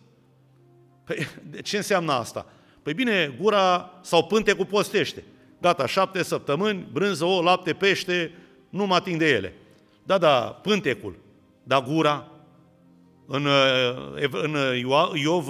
Păi, 1.04 1.28
ce 1.62 1.76
înseamnă 1.76 2.12
asta? 2.12 2.47
Păi 2.83 2.95
bine, 2.95 3.37
gura 3.40 3.90
sau 4.02 4.26
pântecul 4.26 4.66
postește. 4.66 5.25
Gata, 5.61 5.87
șapte 5.87 6.23
săptămâni, 6.23 6.87
brânză, 6.92 7.25
o, 7.25 7.42
lapte, 7.42 7.73
pește, 7.73 8.33
nu 8.68 8.87
mă 8.87 8.95
ating 8.95 9.18
de 9.18 9.28
ele. 9.28 9.54
Da, 10.06 10.18
da, 10.18 10.38
pântecul, 10.62 11.16
da, 11.62 11.80
gura. 11.80 12.28
În, 13.26 13.46
în 14.30 14.56
Iov, 15.14 15.48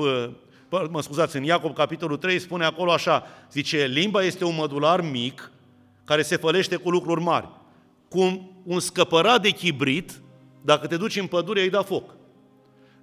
mă 0.91 1.03
scuzați, 1.03 1.37
în 1.37 1.43
Iacob, 1.43 1.75
capitolul 1.75 2.17
3, 2.17 2.39
spune 2.39 2.65
acolo 2.65 2.93
așa, 2.93 3.27
zice, 3.53 3.87
limba 3.87 4.23
este 4.23 4.45
un 4.45 4.55
mădular 4.55 5.01
mic 5.01 5.51
care 6.05 6.23
se 6.23 6.37
fălește 6.37 6.77
cu 6.77 6.91
lucruri 6.91 7.21
mari. 7.21 7.49
Cum 8.09 8.61
un 8.65 8.81
scăpărat 8.81 9.43
de 9.43 9.51
chibrit, 9.51 10.21
dacă 10.63 10.87
te 10.87 10.97
duci 10.97 11.17
în 11.17 11.27
pădure, 11.27 11.61
îi 11.61 11.71
da 11.71 11.83
foc. 11.83 12.15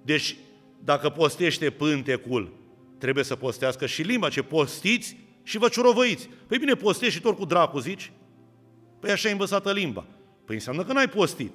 Deci, 0.02 0.36
dacă 0.84 1.08
postește 1.08 1.70
pântecul, 1.70 2.52
trebuie 2.98 3.24
să 3.24 3.36
postească 3.36 3.86
și 3.86 4.02
limba. 4.02 4.28
Ce 4.28 4.42
postiți, 4.42 5.16
și 5.42 5.58
vă 5.58 5.68
ciurovăiți. 5.68 6.28
Păi 6.46 6.58
bine, 6.58 6.74
postești 6.74 7.14
și 7.14 7.20
tot 7.20 7.36
cu 7.36 7.44
dracu, 7.44 7.78
zici? 7.78 8.12
Păi 9.00 9.10
așa 9.10 9.28
e 9.28 9.32
învățată 9.32 9.72
limba. 9.72 10.04
Păi 10.44 10.54
înseamnă 10.54 10.84
că 10.84 10.92
n-ai 10.92 11.08
postit. 11.08 11.52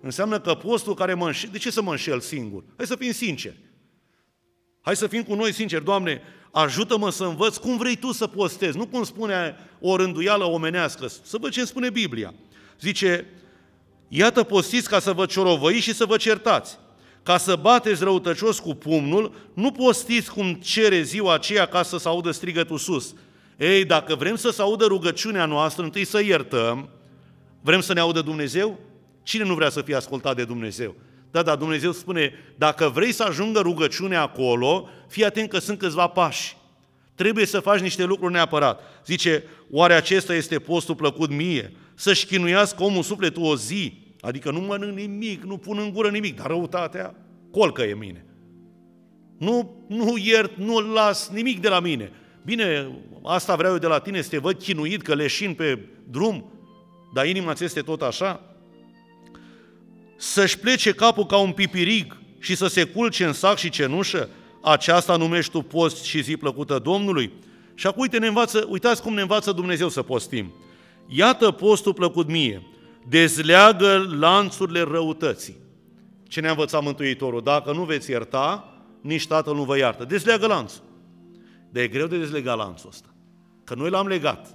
Înseamnă 0.00 0.40
că 0.40 0.54
postul 0.54 0.94
care 0.94 1.14
mă 1.14 1.26
înșel... 1.26 1.48
De 1.52 1.58
ce 1.58 1.70
să 1.70 1.82
mă 1.82 1.90
înșel 1.90 2.20
singur? 2.20 2.64
Hai 2.76 2.86
să 2.86 2.96
fim 2.96 3.12
sinceri. 3.12 3.56
Hai 4.80 4.96
să 4.96 5.06
fim 5.06 5.22
cu 5.22 5.34
noi 5.34 5.52
sinceri. 5.52 5.84
Doamne, 5.84 6.22
ajută-mă 6.50 7.10
să 7.10 7.24
învăț 7.24 7.56
cum 7.56 7.76
vrei 7.76 7.96
Tu 7.96 8.12
să 8.12 8.26
postezi. 8.26 8.76
Nu 8.76 8.86
cum 8.86 9.04
spune 9.04 9.56
o 9.80 9.96
rânduială 9.96 10.44
omenească. 10.44 11.06
Să 11.06 11.38
văd 11.40 11.50
ce 11.50 11.58
îmi 11.58 11.68
spune 11.68 11.90
Biblia. 11.90 12.34
Zice, 12.80 13.26
iată 14.08 14.42
postiți 14.42 14.88
ca 14.88 14.98
să 14.98 15.12
vă 15.12 15.26
ciorovăiți 15.26 15.82
și 15.82 15.94
să 15.94 16.04
vă 16.04 16.16
certați 16.16 16.78
ca 17.22 17.36
să 17.36 17.56
bateți 17.56 18.04
răutăcios 18.04 18.58
cu 18.58 18.74
pumnul, 18.74 19.32
nu 19.54 19.72
postiți 19.72 20.30
cum 20.30 20.54
cere 20.54 21.02
ziua 21.02 21.34
aceea 21.34 21.66
ca 21.66 21.82
să 21.82 21.98
se 21.98 22.08
audă 22.08 22.30
strigătul 22.30 22.78
sus. 22.78 23.14
Ei, 23.58 23.84
dacă 23.84 24.14
vrem 24.14 24.36
să 24.36 24.50
se 24.50 24.62
audă 24.62 24.84
rugăciunea 24.84 25.44
noastră, 25.44 25.84
întâi 25.84 26.04
să 26.04 26.22
iertăm, 26.22 26.88
vrem 27.60 27.80
să 27.80 27.92
ne 27.92 28.00
audă 28.00 28.20
Dumnezeu? 28.20 28.78
Cine 29.22 29.44
nu 29.44 29.54
vrea 29.54 29.70
să 29.70 29.82
fie 29.82 29.94
ascultat 29.94 30.36
de 30.36 30.44
Dumnezeu? 30.44 30.94
Da, 31.30 31.42
da, 31.42 31.56
Dumnezeu 31.56 31.92
spune, 31.92 32.32
dacă 32.58 32.88
vrei 32.88 33.12
să 33.12 33.22
ajungă 33.22 33.60
rugăciunea 33.60 34.22
acolo, 34.22 34.88
fii 35.08 35.24
atent 35.24 35.48
că 35.48 35.58
sunt 35.58 35.78
câțiva 35.78 36.06
pași. 36.06 36.56
Trebuie 37.14 37.46
să 37.46 37.60
faci 37.60 37.80
niște 37.80 38.04
lucruri 38.04 38.32
neapărat. 38.32 38.80
Zice, 39.06 39.44
oare 39.70 39.94
acesta 39.94 40.34
este 40.34 40.58
postul 40.58 40.94
plăcut 40.94 41.30
mie? 41.30 41.72
Să-și 41.94 42.26
chinuiască 42.26 42.82
omul 42.82 43.02
sufletul 43.02 43.44
o 43.44 43.56
zi, 43.56 44.00
Adică 44.20 44.50
nu 44.50 44.60
mănânc 44.60 44.96
nimic, 44.96 45.42
nu 45.42 45.56
pun 45.56 45.78
în 45.78 45.92
gură 45.92 46.08
nimic, 46.08 46.36
dar 46.36 46.46
răutatea 46.46 47.14
colcă 47.50 47.82
e 47.82 47.94
mine. 47.94 48.24
Nu, 49.38 49.84
nu 49.88 50.16
iert, 50.16 50.56
nu 50.56 50.92
las 50.92 51.28
nimic 51.28 51.60
de 51.60 51.68
la 51.68 51.80
mine. 51.80 52.12
Bine, 52.44 52.90
asta 53.22 53.56
vreau 53.56 53.72
eu 53.72 53.78
de 53.78 53.86
la 53.86 53.98
tine, 53.98 54.20
să 54.20 54.28
te 54.28 54.38
văd 54.38 54.58
chinuit, 54.58 55.02
că 55.02 55.14
leșin 55.14 55.54
pe 55.54 55.78
drum, 56.10 56.52
dar 57.12 57.26
inima 57.26 57.54
ți 57.54 57.64
este 57.64 57.80
tot 57.80 58.02
așa? 58.02 58.40
Să-și 60.16 60.58
plece 60.58 60.92
capul 60.92 61.26
ca 61.26 61.36
un 61.36 61.52
pipirig 61.52 62.16
și 62.38 62.56
să 62.56 62.66
se 62.66 62.84
culce 62.84 63.24
în 63.24 63.32
sac 63.32 63.56
și 63.56 63.70
cenușă, 63.70 64.28
aceasta 64.62 65.16
numești 65.16 65.52
tu 65.52 65.62
post 65.62 66.04
și 66.04 66.22
zi 66.22 66.36
plăcută 66.36 66.78
Domnului? 66.78 67.32
Și 67.74 67.86
acum 67.86 68.00
uite, 68.00 68.18
ne 68.18 68.26
învață, 68.26 68.66
uitați 68.68 69.02
cum 69.02 69.14
ne 69.14 69.20
învață 69.20 69.52
Dumnezeu 69.52 69.88
să 69.88 70.02
postim. 70.02 70.52
Iată 71.06 71.50
postul 71.50 71.94
plăcut 71.94 72.28
mie, 72.28 72.66
dezleagă 73.08 74.16
lanțurile 74.18 74.80
răutății. 74.80 75.56
Ce 76.28 76.40
ne-a 76.40 76.50
învățat 76.50 76.82
Mântuitorul? 76.82 77.42
Dacă 77.42 77.72
nu 77.72 77.84
veți 77.84 78.10
ierta, 78.10 78.74
nici 79.00 79.26
Tatăl 79.26 79.54
nu 79.54 79.64
vă 79.64 79.76
iartă. 79.76 80.04
Dezleagă 80.04 80.46
lanțul. 80.46 80.82
Dar 81.70 81.82
e 81.82 81.88
greu 81.88 82.06
de 82.06 82.18
dezlega 82.18 82.54
lanțul 82.54 82.88
ăsta. 82.88 83.08
Că 83.64 83.74
noi 83.74 83.90
l-am 83.90 84.06
legat. 84.06 84.46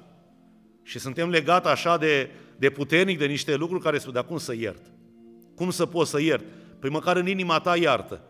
Și 0.83 0.99
suntem 0.99 1.29
legați 1.29 1.67
așa 1.67 1.97
de, 1.97 2.29
de 2.57 2.69
puternic 2.69 3.17
de 3.17 3.25
niște 3.25 3.55
lucruri 3.55 3.83
care 3.83 3.97
spun, 3.97 4.13
dar 4.13 4.25
cum 4.25 4.37
să 4.37 4.55
iert? 4.55 4.81
Cum 5.55 5.69
să 5.69 5.85
pot 5.85 6.07
să 6.07 6.21
iert? 6.21 6.43
Păi 6.79 6.89
măcar 6.89 7.15
în 7.15 7.27
inima 7.27 7.59
ta 7.59 7.77
iartă. 7.77 8.21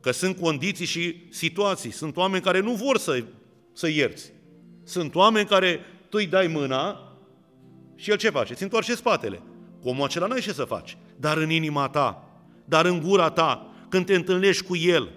Că 0.00 0.10
sunt 0.10 0.36
condiții 0.40 0.86
și 0.86 1.26
situații. 1.30 1.90
Sunt 1.90 2.16
oameni 2.16 2.42
care 2.42 2.60
nu 2.60 2.72
vor 2.72 2.98
să, 2.98 3.24
să 3.72 3.88
ierți. 3.88 4.32
Sunt 4.84 5.14
oameni 5.14 5.46
care 5.46 5.80
tu 6.08 6.16
îi 6.16 6.26
dai 6.26 6.46
mâna 6.46 7.12
și 7.94 8.10
el 8.10 8.16
ce 8.16 8.30
face? 8.30 8.54
Ți 8.54 8.62
întoarce 8.62 8.94
spatele. 8.94 9.42
Cu 9.80 9.88
omul 9.88 10.04
acela 10.04 10.26
n-ai 10.26 10.40
ce 10.40 10.52
să 10.52 10.64
faci. 10.64 10.96
Dar 11.16 11.36
în 11.36 11.50
inima 11.50 11.88
ta, 11.88 12.24
dar 12.64 12.84
în 12.84 13.00
gura 13.00 13.30
ta, 13.30 13.74
când 13.88 14.06
te 14.06 14.14
întâlnești 14.14 14.64
cu 14.64 14.76
el, 14.76 15.10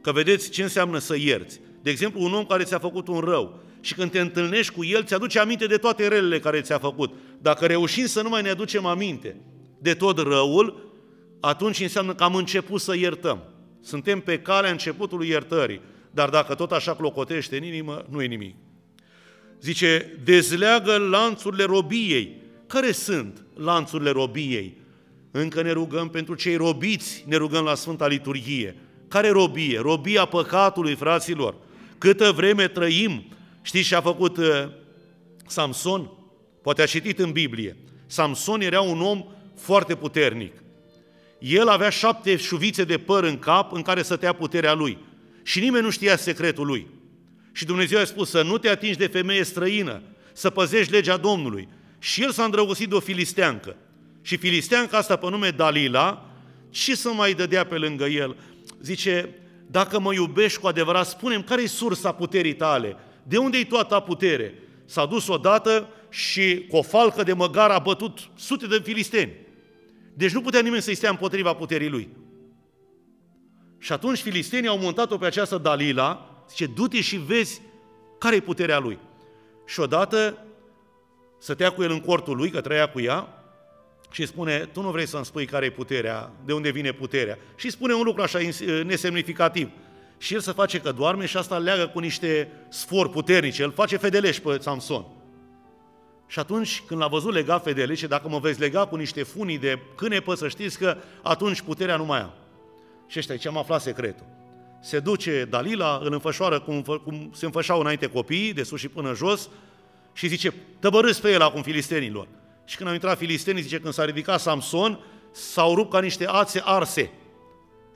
că 0.00 0.12
vedeți 0.12 0.50
ce 0.50 0.62
înseamnă 0.62 0.98
să 0.98 1.16
ierți. 1.16 1.60
De 1.82 1.90
exemplu, 1.90 2.22
un 2.22 2.34
om 2.34 2.44
care 2.44 2.62
ți-a 2.62 2.78
făcut 2.78 3.08
un 3.08 3.18
rău 3.18 3.60
și 3.80 3.94
când 3.94 4.10
te 4.10 4.20
întâlnești 4.20 4.72
cu 4.72 4.84
el, 4.84 5.04
ți-aduce 5.04 5.38
aminte 5.38 5.66
de 5.66 5.76
toate 5.76 6.08
relele 6.08 6.38
care 6.38 6.60
ți-a 6.60 6.78
făcut. 6.78 7.12
Dacă 7.42 7.66
reușim 7.66 8.06
să 8.06 8.22
nu 8.22 8.28
mai 8.28 8.42
ne 8.42 8.48
aducem 8.48 8.86
aminte 8.86 9.36
de 9.78 9.94
tot 9.94 10.18
răul, 10.18 10.92
atunci 11.40 11.80
înseamnă 11.80 12.14
că 12.14 12.24
am 12.24 12.34
început 12.34 12.80
să 12.80 12.96
iertăm. 12.96 13.42
Suntem 13.82 14.20
pe 14.20 14.38
calea 14.38 14.70
începutului 14.70 15.28
iertării. 15.28 15.80
Dar 16.10 16.28
dacă 16.28 16.54
tot 16.54 16.72
așa 16.72 16.94
clocotește 16.94 17.56
în 17.56 17.62
inimă, 17.62 18.04
nu 18.08 18.22
e 18.22 18.26
nimic. 18.26 18.54
Zice, 19.60 20.18
dezleagă 20.24 20.96
lanțurile 20.96 21.64
robiei. 21.64 22.36
Care 22.66 22.92
sunt 22.92 23.44
lanțurile 23.54 24.10
robiei? 24.10 24.76
Încă 25.30 25.62
ne 25.62 25.72
rugăm 25.72 26.08
pentru 26.08 26.34
cei 26.34 26.56
robiți, 26.56 27.24
ne 27.28 27.36
rugăm 27.36 27.64
la 27.64 27.74
Sfânta 27.74 28.06
Liturghie. 28.06 28.76
Care 29.08 29.28
robie? 29.28 29.80
Robia 29.80 30.24
păcatului, 30.24 30.94
fraților. 30.94 31.54
Câtă 31.98 32.32
vreme 32.32 32.68
trăim, 32.68 33.24
știți 33.70 33.88
ce 33.88 33.94
a 33.94 34.00
făcut 34.00 34.36
uh, 34.36 34.68
Samson? 35.46 36.10
Poate 36.62 36.82
a 36.82 36.86
citit 36.86 37.18
în 37.18 37.32
Biblie. 37.32 37.76
Samson 38.06 38.60
era 38.60 38.80
un 38.80 39.00
om 39.00 39.24
foarte 39.56 39.94
puternic. 39.94 40.52
El 41.38 41.68
avea 41.68 41.88
șapte 41.88 42.36
șuvițe 42.36 42.84
de 42.84 42.98
păr 42.98 43.24
în 43.24 43.38
cap 43.38 43.72
în 43.72 43.82
care 43.82 44.02
stătea 44.02 44.32
puterea 44.32 44.74
lui. 44.74 44.98
Și 45.42 45.60
nimeni 45.60 45.84
nu 45.84 45.90
știa 45.90 46.16
secretul 46.16 46.66
lui. 46.66 46.86
Și 47.52 47.64
Dumnezeu 47.64 48.00
a 48.00 48.04
spus 48.04 48.30
să 48.30 48.42
nu 48.42 48.58
te 48.58 48.68
atingi 48.68 48.98
de 48.98 49.06
femeie 49.06 49.44
străină, 49.44 50.02
să 50.32 50.50
păzești 50.50 50.92
legea 50.92 51.16
Domnului. 51.16 51.68
Și 51.98 52.22
el 52.22 52.30
s-a 52.30 52.44
îndrăgostit 52.44 52.88
de 52.88 52.94
o 52.94 53.00
filisteancă. 53.00 53.76
Și 54.22 54.36
filisteanca 54.36 54.96
asta 54.96 55.16
pe 55.16 55.28
nume 55.28 55.50
Dalila, 55.50 56.30
ce 56.70 56.96
să 56.96 57.08
mai 57.08 57.32
dădea 57.32 57.64
pe 57.64 57.76
lângă 57.76 58.04
el? 58.04 58.36
Zice, 58.82 59.28
dacă 59.66 60.00
mă 60.00 60.14
iubești 60.14 60.58
cu 60.58 60.66
adevărat, 60.66 61.06
spunem 61.06 61.42
care 61.42 61.62
e 61.62 61.66
sursa 61.66 62.12
puterii 62.12 62.54
tale? 62.54 62.96
De 63.22 63.36
unde 63.36 63.58
e 63.58 63.64
toată 63.64 64.00
putere? 64.00 64.54
S-a 64.84 65.06
dus 65.06 65.28
odată 65.28 65.88
și 66.08 66.66
cu 66.68 66.76
o 66.76 66.82
falcă 66.82 67.22
de 67.22 67.32
măgar 67.32 67.70
a 67.70 67.78
bătut 67.78 68.18
sute 68.36 68.66
de 68.66 68.80
filisteni. 68.82 69.32
Deci 70.14 70.32
nu 70.32 70.40
putea 70.40 70.60
nimeni 70.60 70.82
să-i 70.82 70.94
stea 70.94 71.10
împotriva 71.10 71.54
puterii 71.54 71.88
lui. 71.88 72.08
Și 73.78 73.92
atunci 73.92 74.18
filistenii 74.18 74.68
au 74.68 74.78
montat-o 74.78 75.16
pe 75.16 75.26
această 75.26 75.58
Dalila, 75.58 76.44
zice, 76.48 76.66
du-te 76.66 77.00
și 77.00 77.16
vezi 77.16 77.60
care 78.18 78.36
e 78.36 78.40
puterea 78.40 78.78
lui. 78.78 78.98
Și 79.66 79.80
odată 79.80 80.44
stătea 81.38 81.70
cu 81.70 81.82
el 81.82 81.90
în 81.90 82.00
cortul 82.00 82.36
lui, 82.36 82.50
că 82.50 82.60
trăia 82.60 82.88
cu 82.88 83.00
ea, 83.00 83.28
și 84.10 84.26
spune, 84.26 84.58
tu 84.72 84.82
nu 84.82 84.90
vrei 84.90 85.06
să-mi 85.06 85.24
spui 85.24 85.46
care 85.46 85.66
e 85.66 85.70
puterea, 85.70 86.32
de 86.44 86.52
unde 86.52 86.70
vine 86.70 86.92
puterea. 86.92 87.38
Și 87.56 87.70
spune 87.70 87.94
un 87.94 88.02
lucru 88.02 88.22
așa 88.22 88.38
nesemnificativ. 88.84 89.70
Și 90.20 90.34
el 90.34 90.40
se 90.40 90.52
face 90.52 90.80
că 90.80 90.92
doarme 90.92 91.26
și 91.26 91.36
asta 91.36 91.58
leagă 91.58 91.86
cu 91.86 91.98
niște 91.98 92.52
sfori 92.68 93.10
puternice, 93.10 93.64
îl 93.64 93.72
face 93.72 93.96
fedeleș 93.96 94.38
pe 94.38 94.58
Samson. 94.60 95.06
Și 96.26 96.38
atunci, 96.38 96.82
când 96.86 97.00
l-a 97.00 97.06
văzut 97.06 97.32
legat 97.32 97.62
fedeleș, 97.62 98.00
dacă 98.00 98.28
mă 98.28 98.38
vezi 98.38 98.60
lega 98.60 98.86
cu 98.86 98.96
niște 98.96 99.22
funii 99.22 99.58
de 99.58 99.78
cânepă, 99.96 100.34
să 100.34 100.48
știți 100.48 100.78
că 100.78 100.96
atunci 101.22 101.60
puterea 101.60 101.96
nu 101.96 102.04
mai 102.04 102.20
am. 102.20 102.32
Și 103.06 103.18
ăștia 103.18 103.36
ce 103.36 103.48
am 103.48 103.58
aflat 103.58 103.80
secretul. 103.80 104.26
Se 104.82 104.98
duce 104.98 105.46
Dalila, 105.50 106.00
îl 106.02 106.12
înfășoară 106.12 106.60
cum, 106.60 106.82
cum 106.82 107.30
se 107.34 107.44
înfășau 107.44 107.80
înainte 107.80 108.06
copiii, 108.06 108.52
de 108.52 108.62
sus 108.62 108.78
și 108.78 108.88
până 108.88 109.14
jos, 109.14 109.48
și 110.12 110.28
zice, 110.28 110.54
tăbărâți 110.78 111.20
pe 111.20 111.30
el 111.30 111.42
acum 111.42 111.62
filistenilor. 111.62 112.26
Și 112.64 112.76
când 112.76 112.88
au 112.88 112.94
intrat 112.94 113.18
filistenii, 113.18 113.62
zice, 113.62 113.78
când 113.78 113.92
s-a 113.92 114.04
ridicat 114.04 114.40
Samson, 114.40 114.98
s-au 115.32 115.74
rupt 115.74 115.92
ca 115.92 116.00
niște 116.00 116.26
ațe 116.28 116.62
arse. 116.64 117.10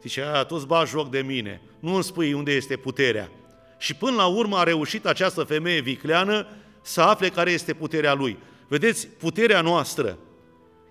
Zice, 0.04 0.20
aia, 0.20 0.44
tu 0.44 0.56
bagi 0.56 0.90
joc 0.90 1.10
de 1.10 1.20
mine, 1.20 1.60
nu 1.80 1.94
îmi 1.94 2.04
spui 2.04 2.32
unde 2.32 2.52
este 2.52 2.76
puterea. 2.76 3.30
Și 3.78 3.94
până 3.94 4.16
la 4.16 4.26
urmă 4.26 4.56
a 4.56 4.62
reușit 4.62 5.06
această 5.06 5.42
femeie 5.42 5.80
vicleană 5.80 6.46
să 6.82 7.00
afle 7.00 7.28
care 7.28 7.50
este 7.50 7.74
puterea 7.74 8.14
lui. 8.14 8.38
Vedeți, 8.68 9.06
puterea 9.06 9.60
noastră 9.60 10.18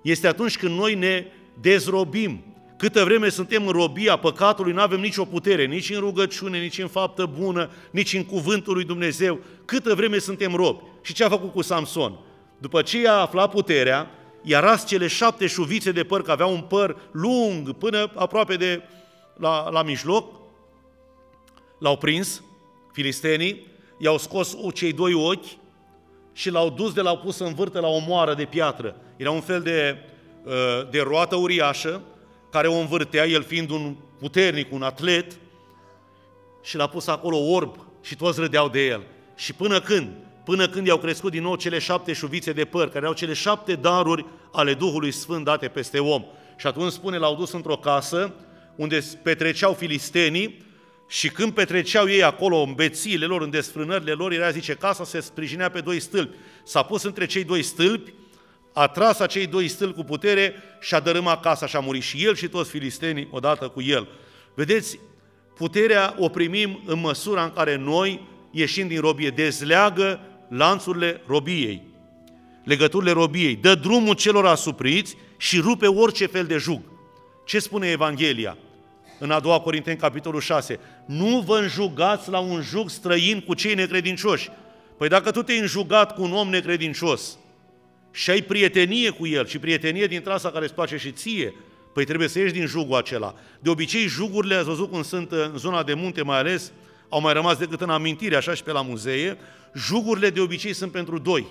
este 0.01 0.27
atunci 0.27 0.57
când 0.57 0.77
noi 0.77 0.95
ne 0.95 1.25
dezrobim. 1.61 2.43
Câtă 2.77 3.03
vreme 3.03 3.29
suntem 3.29 3.67
în 3.67 3.71
robia 3.71 4.17
păcatului, 4.17 4.73
nu 4.73 4.81
avem 4.81 4.99
nicio 4.99 5.25
putere, 5.25 5.65
nici 5.65 5.89
în 5.89 5.99
rugăciune, 5.99 6.59
nici 6.59 6.79
în 6.79 6.87
faptă 6.87 7.25
bună, 7.25 7.71
nici 7.91 8.13
în 8.13 8.23
cuvântul 8.23 8.73
lui 8.73 8.83
Dumnezeu. 8.83 9.39
Câtă 9.65 9.95
vreme 9.95 10.17
suntem 10.17 10.55
robi. 10.55 10.83
Și 11.01 11.13
ce 11.13 11.23
a 11.23 11.29
făcut 11.29 11.51
cu 11.51 11.61
Samson? 11.61 12.19
După 12.57 12.81
ce 12.81 13.01
i-a 13.01 13.13
aflat 13.13 13.49
puterea, 13.49 14.11
i-a 14.43 14.59
ras 14.59 14.87
cele 14.87 15.07
șapte 15.07 15.47
șuvițe 15.47 15.91
de 15.91 16.03
păr, 16.03 16.21
că 16.21 16.31
avea 16.31 16.45
un 16.45 16.61
păr 16.61 16.95
lung, 17.11 17.71
până 17.71 18.11
aproape 18.15 18.55
de 18.55 18.81
la, 19.33 19.69
la 19.69 19.83
mijloc, 19.83 20.33
l-au 21.79 21.97
prins 21.97 22.43
filistenii, 22.91 23.67
i-au 23.97 24.17
scos 24.17 24.57
cei 24.73 24.93
doi 24.93 25.13
ochi 25.13 25.57
și 26.33 26.49
l-au 26.49 26.69
dus 26.69 26.93
de 26.93 27.01
l-au 27.01 27.17
pus 27.17 27.39
în 27.39 27.53
vârtă 27.53 27.79
la 27.79 27.87
o 27.87 27.99
moară 27.99 28.33
de 28.33 28.45
piatră. 28.45 28.95
Era 29.15 29.31
un 29.31 29.41
fel 29.41 29.61
de, 29.61 29.97
uh, 30.45 30.89
de 30.89 31.01
roată 31.01 31.35
uriașă 31.35 32.01
care 32.49 32.67
o 32.67 32.73
învârtea, 32.73 33.25
el 33.25 33.43
fiind 33.43 33.69
un 33.69 33.95
puternic, 34.19 34.71
un 34.71 34.81
atlet, 34.81 35.37
și 36.63 36.77
l-a 36.77 36.87
pus 36.87 37.07
acolo 37.07 37.37
orb 37.37 37.75
și 38.01 38.15
toți 38.15 38.39
râdeau 38.39 38.69
de 38.69 38.85
el. 38.85 39.01
Și 39.35 39.53
până 39.53 39.79
când? 39.79 40.09
Până 40.45 40.67
când 40.67 40.87
i-au 40.87 40.97
crescut 40.97 41.31
din 41.31 41.41
nou 41.41 41.55
cele 41.55 41.79
șapte 41.79 42.13
șuvițe 42.13 42.53
de 42.53 42.65
păr, 42.65 42.89
care 42.89 43.05
au 43.05 43.13
cele 43.13 43.33
șapte 43.33 43.75
daruri 43.75 44.25
ale 44.51 44.73
Duhului 44.73 45.11
Sfânt 45.11 45.45
date 45.45 45.67
peste 45.67 45.99
om. 45.99 46.25
Și 46.57 46.67
atunci 46.67 46.91
spune, 46.91 47.17
l-au 47.17 47.35
dus 47.35 47.51
într-o 47.51 47.77
casă 47.77 48.33
unde 48.75 49.03
petreceau 49.23 49.73
filistenii 49.73 50.61
și 51.07 51.29
când 51.29 51.51
petreceau 51.51 52.09
ei 52.09 52.23
acolo 52.23 52.57
în 52.57 52.73
bețiile 52.73 53.25
lor, 53.25 53.41
în 53.41 53.49
desfrânările 53.49 54.11
lor, 54.11 54.31
era, 54.31 54.49
zice, 54.49 54.73
casa 54.73 55.03
se 55.03 55.19
sprijinea 55.19 55.69
pe 55.69 55.81
doi 55.81 55.99
stâlpi. 55.99 56.35
S-a 56.63 56.83
pus 56.83 57.03
între 57.03 57.25
cei 57.25 57.43
doi 57.43 57.61
stâlpi, 57.61 58.13
a 58.73 58.87
tras 58.87 59.19
acei 59.19 59.47
doi 59.47 59.67
stâlpi 59.67 59.95
cu 59.95 60.03
putere 60.03 60.53
și 60.79 60.93
a 60.93 60.99
dărâmat 60.99 61.41
casa 61.41 61.67
și 61.67 61.75
a 61.75 61.79
murit 61.79 62.03
și 62.03 62.25
el 62.25 62.35
și 62.35 62.47
toți 62.47 62.69
filistenii 62.69 63.27
odată 63.31 63.67
cu 63.67 63.81
el. 63.81 64.07
Vedeți, 64.55 64.99
puterea 65.55 66.15
o 66.17 66.29
primim 66.29 66.83
în 66.85 66.99
măsura 66.99 67.43
în 67.43 67.51
care 67.51 67.75
noi 67.75 68.27
ieșim 68.51 68.87
din 68.87 68.99
robie, 68.99 69.29
dezleagă 69.29 70.19
lanțurile 70.49 71.21
robiei, 71.27 71.81
legăturile 72.63 73.11
robiei, 73.11 73.55
dă 73.55 73.75
drumul 73.75 74.15
celor 74.15 74.45
asupriți 74.45 75.17
și 75.37 75.59
rupe 75.59 75.87
orice 75.87 76.25
fel 76.25 76.45
de 76.45 76.57
jug. 76.57 76.81
Ce 77.43 77.59
spune 77.59 77.87
Evanghelia? 77.87 78.57
În 79.19 79.31
a 79.31 79.39
doua 79.39 79.59
Corinteni, 79.59 79.97
capitolul 79.97 80.41
6. 80.41 80.79
Nu 81.05 81.39
vă 81.39 81.57
înjugați 81.57 82.29
la 82.29 82.39
un 82.39 82.61
jug 82.61 82.89
străin 82.89 83.41
cu 83.41 83.53
cei 83.53 83.73
necredincioși. 83.73 84.49
Păi 84.97 85.07
dacă 85.07 85.31
tu 85.31 85.43
te-ai 85.43 85.59
înjugat 85.59 86.15
cu 86.15 86.21
un 86.21 86.33
om 86.33 86.49
necredincios 86.49 87.37
și 88.11 88.29
ai 88.29 88.41
prietenie 88.41 89.09
cu 89.09 89.27
el 89.27 89.45
și 89.45 89.59
prietenie 89.59 90.07
din 90.07 90.21
trasa 90.21 90.51
care 90.51 90.63
îți 90.63 90.73
place 90.73 90.97
și 90.97 91.11
ție, 91.11 91.53
păi 91.93 92.05
trebuie 92.05 92.27
să 92.27 92.39
ieși 92.39 92.53
din 92.53 92.65
jugul 92.65 92.97
acela. 92.97 93.35
De 93.59 93.69
obicei, 93.69 94.07
jugurile, 94.07 94.55
ați 94.55 94.65
văzut 94.65 94.91
cum 94.91 95.03
sunt 95.03 95.31
în 95.31 95.57
zona 95.57 95.83
de 95.83 95.93
munte 95.93 96.21
mai 96.21 96.37
ales, 96.37 96.71
au 97.09 97.21
mai 97.21 97.33
rămas 97.33 97.57
decât 97.57 97.81
în 97.81 97.89
amintire, 97.89 98.35
așa 98.35 98.53
și 98.53 98.63
pe 98.63 98.71
la 98.71 98.81
muzee, 98.81 99.37
jugurile 99.75 100.29
de 100.29 100.41
obicei 100.41 100.73
sunt 100.73 100.91
pentru 100.91 101.17
doi. 101.17 101.45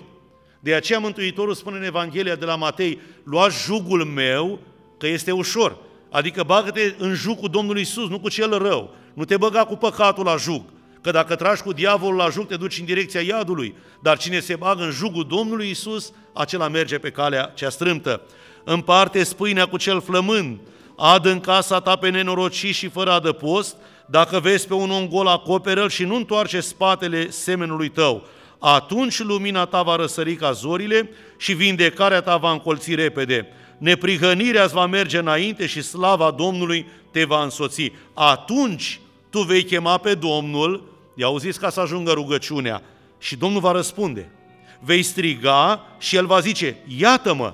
De 0.59 0.73
aceea 0.73 0.99
Mântuitorul 0.99 1.53
spune 1.53 1.77
în 1.77 1.83
Evanghelia 1.83 2.35
de 2.35 2.45
la 2.45 2.55
Matei, 2.55 2.99
luați 3.23 3.63
jugul 3.63 4.03
meu, 4.03 4.59
că 4.97 5.07
este 5.07 5.31
ușor. 5.31 5.77
Adică 6.09 6.43
bagă-te 6.43 6.93
în 6.97 7.13
jug 7.13 7.39
cu 7.39 7.47
Domnul 7.47 7.77
Isus, 7.77 8.09
nu 8.09 8.19
cu 8.19 8.29
cel 8.29 8.57
rău. 8.57 8.95
Nu 9.13 9.25
te 9.25 9.37
băga 9.37 9.65
cu 9.65 9.75
păcatul 9.75 10.25
la 10.25 10.35
jug. 10.35 10.61
Că 11.01 11.11
dacă 11.11 11.35
tragi 11.35 11.61
cu 11.61 11.73
diavolul 11.73 12.17
la 12.17 12.29
jug, 12.29 12.47
te 12.47 12.55
duci 12.55 12.79
în 12.79 12.85
direcția 12.85 13.21
iadului. 13.21 13.75
Dar 13.99 14.17
cine 14.17 14.39
se 14.39 14.55
bagă 14.55 14.83
în 14.83 14.91
jugul 14.91 15.27
Domnului 15.29 15.69
Isus, 15.69 16.13
acela 16.33 16.67
merge 16.67 16.97
pe 16.97 17.09
calea 17.09 17.51
cea 17.55 17.69
strâmtă. 17.69 18.21
Împarte 18.63 19.23
spâinea 19.23 19.65
cu 19.65 19.77
cel 19.77 20.01
flămând, 20.01 20.59
adă 20.97 21.29
în 21.29 21.39
casa 21.39 21.79
ta 21.79 21.95
pe 21.95 22.09
nenorocii 22.09 22.71
și 22.71 22.87
fără 22.87 23.11
adăpost, 23.11 23.75
dacă 24.05 24.39
vezi 24.39 24.67
pe 24.67 24.73
un 24.73 24.91
om 24.91 25.07
gol, 25.07 25.27
acoperă 25.27 25.87
și 25.87 26.03
nu 26.03 26.15
întoarce 26.15 26.59
spatele 26.59 27.29
semenului 27.29 27.89
tău. 27.89 28.27
Atunci 28.59 29.19
lumina 29.19 29.65
ta 29.65 29.81
va 29.81 29.95
răsări 29.95 30.35
ca 30.35 30.51
zorile 30.51 31.09
și 31.37 31.53
vindecarea 31.53 32.21
ta 32.21 32.37
va 32.37 32.51
încolți 32.51 32.95
repede. 32.95 33.47
Neprihănirea 33.77 34.63
îți 34.63 34.73
va 34.73 34.85
merge 34.85 35.17
înainte 35.17 35.65
și 35.65 35.81
slava 35.81 36.31
Domnului 36.31 36.87
te 37.11 37.23
va 37.23 37.43
însoți. 37.43 37.91
Atunci 38.13 38.99
tu 39.29 39.39
vei 39.39 39.63
chema 39.63 39.97
pe 39.97 40.13
Domnul, 40.13 40.91
i 41.15 41.23
auziți 41.23 41.59
ca 41.59 41.69
să 41.69 41.79
ajungă 41.79 42.11
rugăciunea, 42.11 42.81
și 43.19 43.35
Domnul 43.35 43.61
va 43.61 43.71
răspunde. 43.71 44.31
Vei 44.79 45.03
striga 45.03 45.85
și 45.99 46.15
El 46.15 46.25
va 46.25 46.39
zice, 46.39 46.77
iată-mă! 46.97 47.53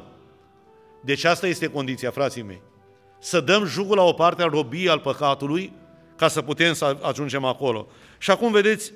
Deci 1.02 1.24
asta 1.24 1.48
este 1.48 1.68
condiția, 1.68 2.12
frații 2.12 2.42
mei. 2.42 2.62
Să 3.20 3.40
dăm 3.40 3.66
jugul 3.66 3.96
la 3.96 4.04
o 4.04 4.14
parte 4.14 4.42
al 4.42 4.50
robiei 4.50 4.90
al 4.90 5.00
păcatului, 5.00 5.74
ca 6.16 6.28
să 6.28 6.42
putem 6.42 6.74
să 6.74 6.98
ajungem 7.02 7.46
acolo. 7.46 7.88
Și 8.18 8.32
acum 8.32 8.52
vedeți, 8.52 8.92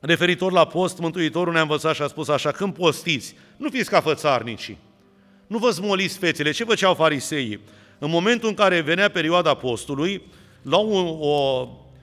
referitor 0.00 0.52
la 0.52 0.66
post, 0.66 0.98
Mântuitorul 0.98 1.52
ne-a 1.52 1.62
învățat 1.62 1.94
și 1.94 2.02
a 2.02 2.06
spus 2.06 2.28
așa, 2.28 2.50
când 2.50 2.74
postiți, 2.74 3.34
nu 3.56 3.68
fiți 3.70 3.90
ca 3.90 4.00
fățarnicii, 4.00 4.78
nu 5.46 5.58
vă 5.58 5.70
smoliți 5.70 6.18
fețele, 6.18 6.50
ce 6.50 6.64
făceau 6.64 6.94
fariseii? 6.94 7.60
În 7.98 8.10
momentul 8.10 8.48
în 8.48 8.54
care 8.54 8.80
venea 8.80 9.08
perioada 9.08 9.54
postului, 9.54 10.22
luau 10.62 10.90
o, 10.90 11.28
o, 11.28 11.60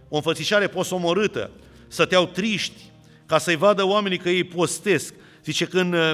o 0.10 0.16
înfățișare 0.16 0.68
posomorâtă, 0.68 1.52
stăteau 1.88 2.26
triști, 2.26 2.82
ca 3.26 3.38
să-i 3.38 3.56
vadă 3.56 3.86
oamenii 3.86 4.18
că 4.18 4.30
ei 4.30 4.44
postesc. 4.44 5.14
Zice, 5.44 5.66
când 5.66 5.94
uh, 5.94 6.12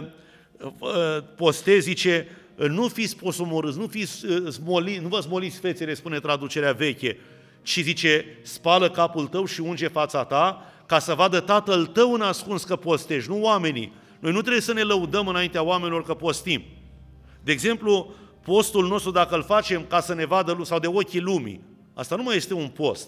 uh 0.79 1.23
postezi, 1.35 1.87
zice, 1.87 2.27
nu 2.55 2.87
fiți 2.87 3.15
posomorâți, 3.15 3.77
nu, 3.77 3.87
fiți, 3.87 4.25
uh, 4.25 4.51
smoli, 4.51 4.97
nu 4.97 5.07
vă 5.07 5.19
smoliți 5.19 5.59
fețele, 5.59 5.93
spune 5.93 6.19
traducerea 6.19 6.71
veche, 6.71 7.17
și 7.63 7.81
zice, 7.81 8.25
spală 8.41 8.89
capul 8.89 9.27
tău 9.27 9.45
și 9.45 9.61
unge 9.61 9.87
fața 9.87 10.23
ta, 10.23 10.71
ca 10.85 10.99
să 10.99 11.13
vadă 11.13 11.39
tatăl 11.39 11.85
tău 11.85 12.13
în 12.13 12.21
ascuns 12.21 12.63
că 12.63 12.75
postești, 12.75 13.29
nu 13.29 13.41
oamenii. 13.41 13.93
Noi 14.19 14.31
nu 14.31 14.39
trebuie 14.39 14.61
să 14.61 14.73
ne 14.73 14.81
lăudăm 14.81 15.27
înaintea 15.27 15.63
oamenilor 15.63 16.03
că 16.03 16.13
postim. 16.13 16.63
De 17.49 17.55
exemplu, 17.55 18.13
postul 18.41 18.88
nostru, 18.88 19.12
dacă 19.12 19.35
îl 19.35 19.43
facem 19.43 19.85
ca 19.88 19.99
să 19.99 20.13
ne 20.13 20.25
vadă 20.25 20.59
sau 20.63 20.79
de 20.79 20.88
ochii 20.88 21.19
lumii, 21.19 21.62
asta 21.93 22.15
nu 22.15 22.23
mai 22.23 22.35
este 22.35 22.53
un 22.53 22.67
post. 22.67 23.07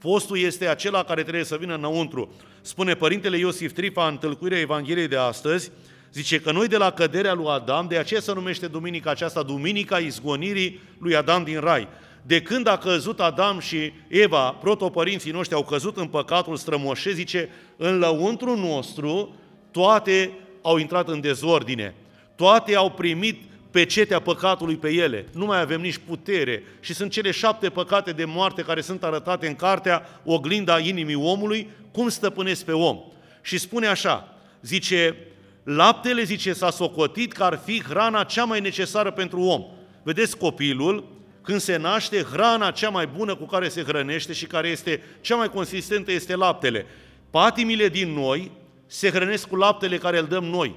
Postul 0.00 0.38
este 0.38 0.68
acela 0.68 1.04
care 1.04 1.22
trebuie 1.22 1.44
să 1.44 1.56
vină 1.56 1.74
înăuntru. 1.74 2.32
Spune 2.60 2.94
Părintele 2.94 3.38
Iosif 3.38 3.72
Trifa 3.72 4.06
în 4.06 4.16
tâlcuirea 4.16 4.58
Evangheliei 4.58 5.08
de 5.08 5.16
astăzi, 5.16 5.70
zice 6.12 6.40
că 6.40 6.52
noi 6.52 6.68
de 6.68 6.76
la 6.76 6.90
căderea 6.90 7.34
lui 7.34 7.46
Adam, 7.48 7.86
de 7.88 7.96
aceea 7.96 8.20
se 8.20 8.32
numește 8.32 8.66
duminica 8.66 9.10
aceasta, 9.10 9.42
Duminica 9.42 9.98
izgonirii 9.98 10.80
lui 10.98 11.16
Adam 11.16 11.44
din 11.44 11.60
Rai. 11.60 11.88
De 12.22 12.42
când 12.42 12.66
a 12.66 12.78
căzut 12.78 13.20
Adam 13.20 13.58
și 13.58 13.92
Eva, 14.08 14.50
protopărinții 14.50 15.32
noștri 15.32 15.56
au 15.56 15.64
căzut 15.64 15.96
în 15.96 16.06
păcatul 16.06 16.56
strămoșe, 16.56 17.12
zice, 17.12 17.48
în 17.76 17.98
lăuntru 17.98 18.56
nostru 18.56 19.34
toate 19.70 20.32
au 20.62 20.76
intrat 20.76 21.08
în 21.08 21.20
dezordine. 21.20 21.94
Toate 22.34 22.74
au 22.74 22.90
primit 22.90 23.42
pecetea 23.76 24.20
păcatului 24.20 24.76
pe 24.76 24.92
ele. 24.92 25.28
Nu 25.32 25.44
mai 25.44 25.60
avem 25.60 25.80
nici 25.80 26.00
putere. 26.06 26.62
Și 26.80 26.94
sunt 26.94 27.10
cele 27.10 27.30
șapte 27.30 27.68
păcate 27.68 28.12
de 28.12 28.24
moarte 28.24 28.62
care 28.62 28.80
sunt 28.80 29.04
arătate 29.04 29.46
în 29.46 29.54
cartea 29.54 30.20
Oglinda 30.24 30.78
inimii 30.78 31.14
omului, 31.14 31.70
cum 31.92 32.08
stăpânesc 32.08 32.64
pe 32.64 32.72
om. 32.72 32.98
Și 33.42 33.58
spune 33.58 33.86
așa, 33.86 34.34
zice, 34.62 35.16
laptele, 35.62 36.22
zice, 36.22 36.52
s-a 36.52 36.70
socotit 36.70 37.32
că 37.32 37.44
ar 37.44 37.60
fi 37.64 37.82
hrana 37.82 38.24
cea 38.24 38.44
mai 38.44 38.60
necesară 38.60 39.10
pentru 39.10 39.40
om. 39.40 39.64
Vedeți, 40.02 40.36
copilul, 40.36 41.08
când 41.42 41.60
se 41.60 41.76
naște, 41.76 42.22
hrana 42.32 42.70
cea 42.70 42.88
mai 42.88 43.06
bună 43.06 43.34
cu 43.34 43.44
care 43.44 43.68
se 43.68 43.82
hrănește 43.82 44.32
și 44.32 44.46
care 44.46 44.68
este 44.68 45.02
cea 45.20 45.36
mai 45.36 45.50
consistentă 45.50 46.12
este 46.12 46.36
laptele. 46.36 46.86
Patimile 47.30 47.88
din 47.88 48.12
noi 48.12 48.50
se 48.86 49.10
hrănesc 49.10 49.48
cu 49.48 49.56
laptele 49.56 49.98
care 49.98 50.18
îl 50.18 50.26
dăm 50.26 50.44
noi. 50.44 50.74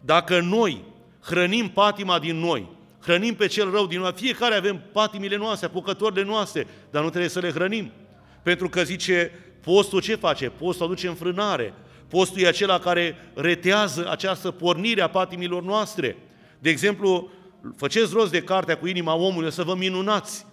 Dacă 0.00 0.40
noi 0.40 0.94
hrănim 1.26 1.68
patima 1.68 2.18
din 2.18 2.36
noi, 2.36 2.68
hrănim 3.00 3.34
pe 3.34 3.46
cel 3.46 3.70
rău 3.70 3.86
din 3.86 4.00
noi, 4.00 4.12
fiecare 4.14 4.54
avem 4.54 4.82
patimile 4.92 5.36
noastre, 5.36 5.66
apucătorile 5.66 6.24
noastre, 6.24 6.66
dar 6.90 7.02
nu 7.02 7.08
trebuie 7.08 7.30
să 7.30 7.40
le 7.40 7.50
hrănim. 7.50 7.90
Pentru 8.42 8.68
că 8.68 8.82
zice, 8.82 9.30
postul 9.60 10.00
ce 10.00 10.14
face? 10.14 10.48
Postul 10.48 10.86
aduce 10.86 11.08
înfrânare. 11.08 11.74
Postul 12.08 12.40
e 12.40 12.46
acela 12.46 12.78
care 12.78 13.16
retează 13.34 14.10
această 14.10 14.50
pornire 14.50 15.02
a 15.02 15.08
patimilor 15.08 15.62
noastre. 15.62 16.16
De 16.58 16.70
exemplu, 16.70 17.30
faceți 17.76 18.12
rost 18.12 18.30
de 18.30 18.42
cartea 18.42 18.78
cu 18.78 18.86
inima 18.86 19.14
omului, 19.14 19.52
să 19.52 19.62
vă 19.62 19.74
minunați 19.74 20.46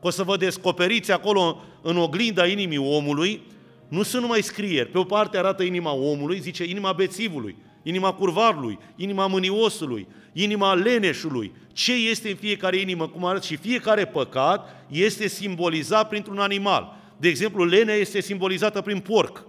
că 0.00 0.06
o 0.06 0.10
să 0.10 0.22
vă 0.22 0.36
descoperiți 0.36 1.12
acolo 1.12 1.64
în 1.82 1.96
oglinda 1.96 2.46
inimii 2.46 2.78
omului, 2.78 3.42
nu 3.88 4.02
sunt 4.02 4.22
numai 4.22 4.42
scrieri. 4.42 4.88
Pe 4.88 4.98
o 4.98 5.04
parte 5.04 5.38
arată 5.38 5.62
inima 5.62 5.92
omului, 5.92 6.40
zice 6.40 6.64
inima 6.64 6.92
bețivului, 6.92 7.56
inima 7.84 8.12
curvarului, 8.12 8.78
inima 8.96 9.26
mâniosului, 9.26 10.06
inima 10.32 10.74
leneșului. 10.74 11.52
Ce 11.72 11.92
este 11.92 12.28
în 12.28 12.36
fiecare 12.36 12.76
inimă, 12.76 13.08
cum 13.08 13.24
arată 13.24 13.46
și 13.46 13.56
fiecare 13.56 14.04
păcat, 14.04 14.86
este 14.90 15.28
simbolizat 15.28 16.08
printr-un 16.08 16.38
animal. 16.38 16.96
De 17.16 17.28
exemplu, 17.28 17.64
lenea 17.64 17.94
este 17.94 18.20
simbolizată 18.20 18.80
prin 18.80 18.98
porc 18.98 19.46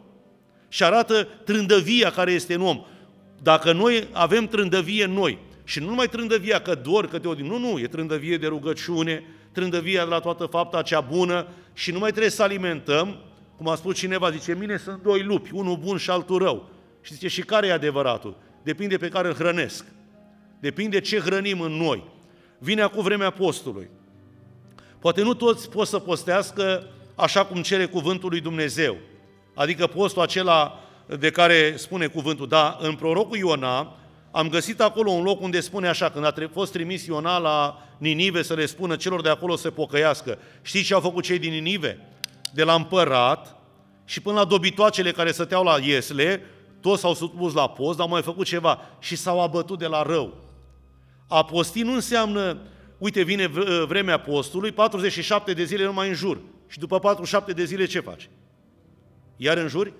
și 0.68 0.84
arată 0.84 1.24
trândăvia 1.24 2.12
care 2.12 2.32
este 2.32 2.54
în 2.54 2.62
om. 2.62 2.86
Dacă 3.42 3.72
noi 3.74 4.08
avem 4.12 4.48
trândăvie 4.48 5.04
în 5.04 5.12
noi, 5.12 5.38
și 5.64 5.80
nu 5.80 5.86
numai 5.86 6.08
trândăvia 6.08 6.62
că 6.62 6.76
dor, 6.76 7.08
că 7.08 7.20
te 7.20 7.28
odin, 7.28 7.46
nu, 7.46 7.58
nu, 7.58 7.80
e 7.80 7.88
trândăvie 7.88 8.38
de 8.38 8.48
rugăciune, 8.48 9.24
trândăvia 9.52 10.04
de 10.04 10.10
la 10.10 10.20
toată 10.20 10.46
fapta 10.46 10.82
cea 10.82 11.02
bună 11.02 11.48
și 11.74 11.92
nu 11.92 12.00
mai 12.00 12.10
trebuie 12.10 12.32
să 12.32 12.44
alimentăm, 12.44 13.18
cum 13.58 13.68
a 13.68 13.76
spus 13.76 13.96
cineva, 13.98 14.32
zice, 14.32 14.56
mine 14.60 14.78
sunt 14.78 15.04
doi 15.04 15.24
lupi, 15.24 15.50
unul 15.54 15.78
bun 15.78 15.98
și 15.98 16.10
altul 16.10 16.38
rău. 16.38 16.70
Și 17.06 17.14
zice, 17.14 17.28
și 17.28 17.42
care 17.42 17.68
e 17.68 17.72
adevăratul? 17.72 18.38
Depinde 18.64 18.98
pe 18.98 19.10
care 19.10 19.28
îl 19.28 19.34
hrănesc. 19.34 19.86
Depinde 20.60 21.00
ce 21.00 21.20
hrănim 21.20 21.62
în 21.62 21.72
noi. 21.72 22.04
Vine 22.60 22.82
acum 22.82 23.04
vremea 23.04 23.30
postului. 23.30 23.90
Poate 25.00 25.22
nu 25.22 25.34
toți 25.34 25.70
pot 25.70 25.88
să 25.88 26.00
postească 26.00 26.88
așa 27.16 27.46
cum 27.46 27.62
cere 27.62 27.86
cuvântul 27.86 28.30
lui 28.30 28.42
Dumnezeu. 28.42 28.98
Adică 29.54 29.88
postul 29.88 30.22
acela 30.22 30.80
de 31.20 31.30
care 31.30 31.74
spune 31.78 32.08
cuvântul. 32.08 32.48
Dar 32.48 32.78
în 32.80 32.96
prorocul 32.96 33.38
Iona 33.38 33.98
am 34.32 34.50
găsit 34.50 34.82
acolo 34.82 35.12
un 35.12 35.24
loc 35.24 35.42
unde 35.42 35.60
spune 35.60 35.88
așa, 35.88 36.10
când 36.10 36.26
a 36.26 36.34
fost 36.54 36.72
trimis 36.72 37.06
Iona 37.06 37.38
la 37.38 37.88
Ninive 37.98 38.42
să 38.42 38.54
le 38.54 38.66
spună 38.66 38.96
celor 38.96 39.22
de 39.22 39.30
acolo 39.30 39.56
să 39.56 39.72
pocăiască. 39.72 40.38
Știți 40.62 40.86
ce 40.86 40.94
au 40.94 41.00
făcut 41.00 41.24
cei 41.24 41.40
din 41.40 41.52
Ninive? 41.52 42.00
De 42.54 42.64
la 42.64 42.74
împărat 42.74 43.56
și 44.06 44.22
până 44.22 44.40
la 44.40 44.46
dobitoacele 44.46 45.12
care 45.12 45.32
stăteau 45.32 45.64
la 45.64 45.78
iesle, 45.84 46.42
toți 46.86 47.02
s-au 47.02 47.14
supus 47.14 47.54
la 47.54 47.70
post, 47.70 47.98
dar 47.98 48.06
au 48.06 48.12
mai 48.12 48.22
făcut 48.22 48.46
ceva 48.46 48.80
și 49.00 49.16
s-au 49.16 49.42
abătut 49.42 49.80
de 49.80 49.88
la 49.88 50.02
rău. 50.02 50.34
A 51.28 51.44
posti 51.44 51.82
nu 51.82 51.94
înseamnă, 51.94 52.58
uite, 52.98 53.22
vine 53.22 53.48
vremea 53.88 54.20
postului, 54.20 54.72
47 54.72 55.54
de 55.54 55.64
zile 55.64 55.86
numai 55.86 56.08
în 56.08 56.14
jur. 56.14 56.40
Și 56.68 56.80
după 56.80 57.00
47 57.00 57.54
de 57.54 57.64
zile 57.64 57.86
ce 57.86 58.00
faci? 58.00 58.30
Iar 59.36 59.58
în 59.58 59.68
juri? 59.68 59.94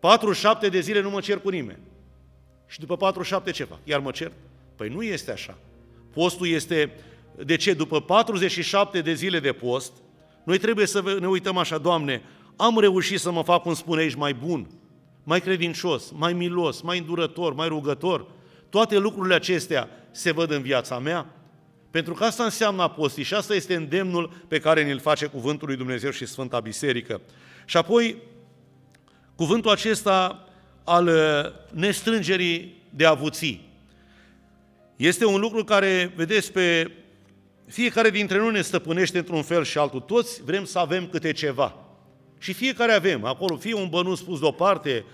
47 0.00 0.68
de 0.68 0.80
zile 0.80 1.00
nu 1.00 1.10
mă 1.10 1.20
cer 1.20 1.38
cu 1.38 1.48
nimeni. 1.48 1.78
Și 2.66 2.80
după 2.80 2.96
47 2.96 3.50
ce 3.50 3.64
fac? 3.64 3.78
Iar 3.84 4.00
mă 4.00 4.10
cer? 4.10 4.32
Păi 4.76 4.88
nu 4.88 5.02
este 5.02 5.32
așa. 5.32 5.58
Postul 6.12 6.46
este, 6.46 6.92
de 7.44 7.56
ce? 7.56 7.74
După 7.74 8.00
47 8.00 9.00
de 9.00 9.14
zile 9.14 9.40
de 9.40 9.52
post, 9.52 9.92
noi 10.44 10.58
trebuie 10.58 10.86
să 10.86 11.16
ne 11.20 11.26
uităm 11.26 11.56
așa, 11.56 11.78
Doamne, 11.78 12.22
am 12.56 12.78
reușit 12.78 13.20
să 13.20 13.30
mă 13.30 13.42
fac, 13.42 13.62
cum 13.62 13.74
spune 13.74 14.00
aici, 14.00 14.14
mai 14.14 14.34
bun, 14.34 14.66
mai 15.24 15.40
credincios, 15.40 16.10
mai 16.10 16.32
milos, 16.32 16.80
mai 16.80 16.98
îndurător, 16.98 17.54
mai 17.54 17.68
rugător. 17.68 18.26
Toate 18.68 18.98
lucrurile 18.98 19.34
acestea 19.34 19.88
se 20.10 20.32
văd 20.32 20.50
în 20.50 20.62
viața 20.62 20.98
mea? 20.98 21.26
Pentru 21.90 22.14
că 22.14 22.24
asta 22.24 22.44
înseamnă 22.44 22.82
apostii 22.82 23.22
și 23.22 23.34
asta 23.34 23.54
este 23.54 23.74
îndemnul 23.74 24.30
pe 24.48 24.58
care 24.58 24.84
ne-l 24.84 24.98
face 24.98 25.26
Cuvântul 25.26 25.68
lui 25.68 25.76
Dumnezeu 25.76 26.10
și 26.10 26.26
Sfânta 26.26 26.60
Biserică. 26.60 27.20
Și 27.64 27.76
apoi, 27.76 28.16
cuvântul 29.36 29.70
acesta 29.70 30.48
al 30.84 31.06
uh, 31.06 31.74
nestrângerii 31.80 32.82
de 32.90 33.06
avuții. 33.06 33.68
Este 34.96 35.24
un 35.24 35.40
lucru 35.40 35.64
care, 35.64 36.12
vedeți, 36.16 36.52
pe 36.52 36.90
fiecare 37.66 38.10
dintre 38.10 38.38
noi 38.38 38.52
ne 38.52 38.60
stăpânește 38.60 39.18
într-un 39.18 39.42
fel 39.42 39.64
și 39.64 39.78
altul. 39.78 40.00
Toți 40.00 40.42
vrem 40.42 40.64
să 40.64 40.78
avem 40.78 41.06
câte 41.06 41.32
ceva. 41.32 41.83
Și 42.44 42.52
fiecare 42.52 42.92
avem 42.92 43.24
acolo, 43.24 43.56
fie 43.56 43.74
un 43.74 43.88
bănuț 43.88 44.20
pus 44.20 44.40
deoparte, 44.40 45.04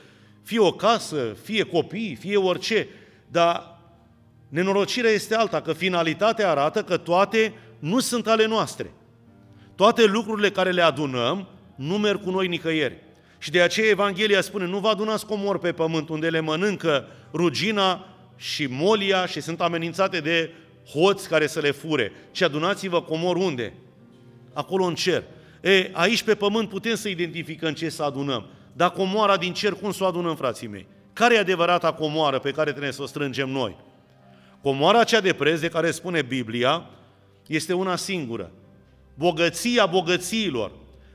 fie 0.43 0.59
o 0.59 0.73
casă, 0.73 1.37
fie 1.43 1.63
copii, 1.63 2.17
fie 2.21 2.37
orice. 2.37 2.89
Dar 3.29 3.79
nenorocirea 4.49 5.11
este 5.11 5.35
alta, 5.35 5.61
că 5.61 5.73
finalitatea 5.73 6.51
arată 6.51 6.83
că 6.83 6.97
toate 6.97 7.55
nu 7.79 8.01
sunt 8.01 8.27
ale 8.27 8.47
noastre. 8.47 8.93
Toate 9.75 10.05
lucrurile 10.05 10.51
care 10.51 10.71
le 10.71 10.83
adunăm 10.83 11.49
nu 11.75 11.99
merg 11.99 12.23
cu 12.23 12.31
noi 12.31 12.47
nicăieri. 12.47 12.97
Și 13.39 13.51
de 13.51 13.61
aceea 13.61 13.89
Evanghelia 13.89 14.41
spune, 14.41 14.67
nu 14.67 14.79
vă 14.79 14.89
adunați 14.89 15.27
comori 15.27 15.61
pe 15.61 15.73
pământ 15.73 16.09
unde 16.09 16.29
le 16.29 16.41
mănâncă 16.41 17.07
rugina 17.33 18.07
și 18.37 18.67
molia 18.67 19.27
și 19.27 19.41
sunt 19.41 19.61
amenințate 19.61 20.21
de 20.21 20.51
hoți 20.93 21.29
care 21.29 21.47
să 21.47 21.61
le 21.61 21.71
fure, 21.71 22.13
ci 22.31 22.43
adunați-vă 22.43 23.03
comor 23.03 23.37
unde? 23.37 23.73
Acolo 24.53 24.85
în 24.85 24.95
cer. 24.95 25.25
E, 25.61 25.91
aici 25.93 26.23
pe 26.23 26.35
pământ 26.35 26.69
putem 26.69 26.95
să 26.95 27.09
identificăm 27.09 27.73
ce 27.73 27.89
să 27.89 28.03
adunăm. 28.03 28.47
Dar 28.73 28.91
comoara 28.91 29.37
din 29.37 29.53
cer, 29.53 29.73
cum 29.73 29.93
să 29.93 30.05
o 30.05 30.07
adunăm, 30.07 30.37
frații 30.37 30.67
mei? 30.67 30.87
Care 31.13 31.35
e 31.35 31.39
adevărata 31.39 31.93
comoară 31.93 32.39
pe 32.39 32.51
care 32.51 32.71
trebuie 32.71 32.93
să 32.93 33.03
o 33.03 33.07
strângem 33.07 33.49
noi? 33.49 33.77
Comoara 34.63 35.05
cea 35.05 35.21
de 35.21 35.33
preț 35.33 35.61
de 35.61 35.69
care 35.69 35.91
spune 35.91 36.23
Biblia 36.23 36.87
este 37.47 37.73
una 37.73 37.97
singură. 37.97 38.51
Bogăția 39.15 39.87
bogățiilor, 39.87 40.73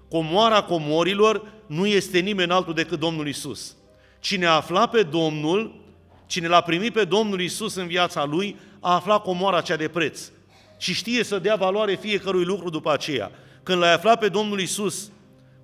comoara 0.09 0.61
comorilor 0.61 1.51
nu 1.65 1.85
este 1.85 2.19
nimeni 2.19 2.51
altul 2.51 2.73
decât 2.73 2.99
Domnul 2.99 3.27
Isus. 3.27 3.75
Cine 4.19 4.45
a 4.45 4.51
aflat 4.51 4.89
pe 4.89 5.03
Domnul, 5.03 5.83
cine 6.25 6.47
l-a 6.47 6.61
primit 6.61 6.93
pe 6.93 7.03
Domnul 7.03 7.41
Isus 7.41 7.75
în 7.75 7.87
viața 7.87 8.25
lui, 8.25 8.55
a 8.79 8.93
aflat 8.93 9.21
comoara 9.21 9.61
cea 9.61 9.75
de 9.75 9.87
preț. 9.87 10.29
Și 10.77 10.93
știe 10.93 11.23
să 11.23 11.39
dea 11.39 11.55
valoare 11.55 11.95
fiecărui 11.95 12.43
lucru 12.43 12.69
după 12.69 12.91
aceea. 12.91 13.31
Când 13.65 13.79
l-ai 13.79 13.93
aflat 13.93 14.19
pe 14.19 14.27
Domnul 14.27 14.59
Isus, 14.59 15.11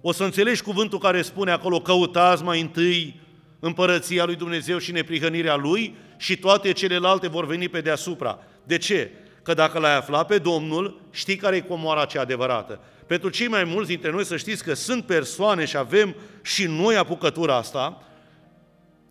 o 0.02 0.12
să 0.12 0.24
înțelegi 0.24 0.62
cuvântul 0.62 1.00
care 1.00 1.22
spune 1.22 1.52
acolo, 1.52 1.82
căutați 1.82 2.44
mai 2.44 2.62
întâi 2.62 3.20
împărăția 3.60 4.26
lui 4.26 4.36
Dumnezeu 4.36 4.78
și 4.78 4.92
neprihănirea 4.92 5.56
lui 5.56 5.96
și 6.18 6.38
toate 6.38 6.72
celelalte 6.72 7.28
vor 7.28 7.46
veni 7.46 7.70
pe 7.70 7.82
deasupra. 7.82 8.40
De 8.64 8.78
ce? 8.78 9.12
Că 9.44 9.54
dacă 9.54 9.80
l-ai 9.80 9.96
aflat 9.96 10.28
pe 10.28 10.38
Domnul, 10.38 11.02
știi 11.12 11.36
care 11.36 11.56
e 11.56 11.60
comoara 11.60 12.06
cea 12.06 12.22
adevărată. 12.22 12.80
Pentru 13.08 13.30
cei 13.30 13.48
mai 13.48 13.64
mulți 13.64 13.90
dintre 13.90 14.12
noi 14.12 14.26
să 14.26 14.38
știți 14.38 14.64
că 14.64 14.74
sunt 14.74 15.06
persoane 15.06 15.66
și 15.66 15.78
avem 15.78 16.16
și 16.42 16.66
noi 16.66 16.96
apucătura 16.96 17.56
asta, 17.56 18.04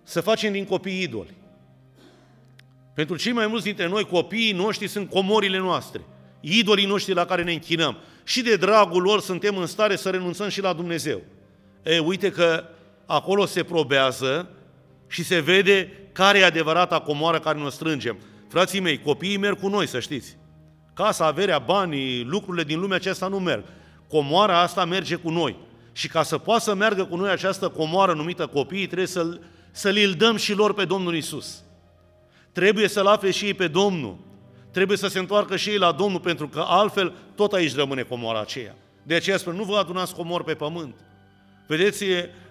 să 0.03 0.21
facem 0.21 0.53
din 0.53 0.65
copii 0.65 1.03
idoli. 1.03 1.35
Pentru 2.95 3.17
cei 3.17 3.33
mai 3.33 3.47
mulți 3.47 3.65
dintre 3.65 3.89
noi, 3.89 4.05
copiii 4.05 4.53
noștri 4.53 4.87
sunt 4.89 5.11
comorile 5.11 5.59
noastre, 5.59 6.01
idolii 6.41 6.87
noștri 6.87 7.15
la 7.15 7.25
care 7.25 7.43
ne 7.43 7.53
închinăm. 7.53 7.97
Și 8.25 8.43
de 8.43 8.57
dragul 8.57 9.03
lor 9.03 9.21
suntem 9.21 9.57
în 9.57 9.67
stare 9.67 9.97
să 9.97 10.11
renunțăm 10.11 10.49
și 10.49 10.61
la 10.61 10.73
Dumnezeu. 10.73 11.23
E, 11.83 11.99
uite 11.99 12.31
că 12.31 12.65
acolo 13.07 13.47
se 13.47 13.63
probează 13.63 14.51
și 15.09 15.25
se 15.25 15.41
vede 15.41 15.93
care 16.13 16.39
e 16.39 16.45
adevărata 16.45 17.01
comoară 17.01 17.39
care 17.41 17.59
ne 17.59 17.69
strângem. 17.69 18.19
Frații 18.49 18.81
mei, 18.81 19.01
copiii 19.01 19.37
merg 19.37 19.59
cu 19.61 19.69
noi, 19.69 19.87
să 19.87 20.01
știți. 20.01 20.37
Casa, 20.95 21.27
averea, 21.27 21.59
banii, 21.59 22.25
lucrurile 22.25 22.65
din 22.65 22.81
lumea 22.81 22.97
aceasta 22.97 23.29
nu 23.29 23.39
merg. 23.39 23.65
Comoara 24.09 24.61
asta 24.61 24.85
merge 24.85 25.15
cu 25.15 25.31
noi. 25.31 25.57
Și 25.93 26.09
ca 26.09 26.23
să 26.23 26.39
poată 26.39 26.63
să 26.63 26.75
meargă 26.75 27.05
cu 27.05 27.17
noi 27.17 27.31
această 27.31 27.69
comoară 27.69 28.13
numită 28.13 28.47
copiii, 28.47 28.87
trebuie 28.87 29.07
să-l, 29.07 29.41
să 29.71 29.91
l 29.91 30.15
dăm 30.17 30.37
și 30.37 30.55
lor 30.55 30.75
pe 30.75 30.85
Domnul 30.85 31.17
Isus. 31.17 31.63
Trebuie 32.53 32.89
să-L 32.89 33.07
afle 33.07 33.31
și 33.31 33.45
ei 33.45 33.55
pe 33.55 33.69
Domnul. 33.69 34.19
Trebuie 34.71 34.97
să 34.97 35.09
se 35.09 35.19
întoarcă 35.19 35.57
și 35.57 35.69
ei 35.69 35.79
la 35.79 35.93
Domnul, 35.93 36.21
pentru 36.21 36.49
că 36.49 36.65
altfel 36.67 37.13
tot 37.35 37.53
aici 37.53 37.75
rămâne 37.75 38.03
comoara 38.03 38.41
aceea. 38.41 38.77
De 39.03 39.15
aceea 39.15 39.37
spune, 39.37 39.57
nu 39.57 39.65
vă 39.65 39.77
adunați 39.77 40.15
comori 40.15 40.45
pe 40.45 40.55
pământ. 40.55 40.95
Vedeți, 41.67 42.05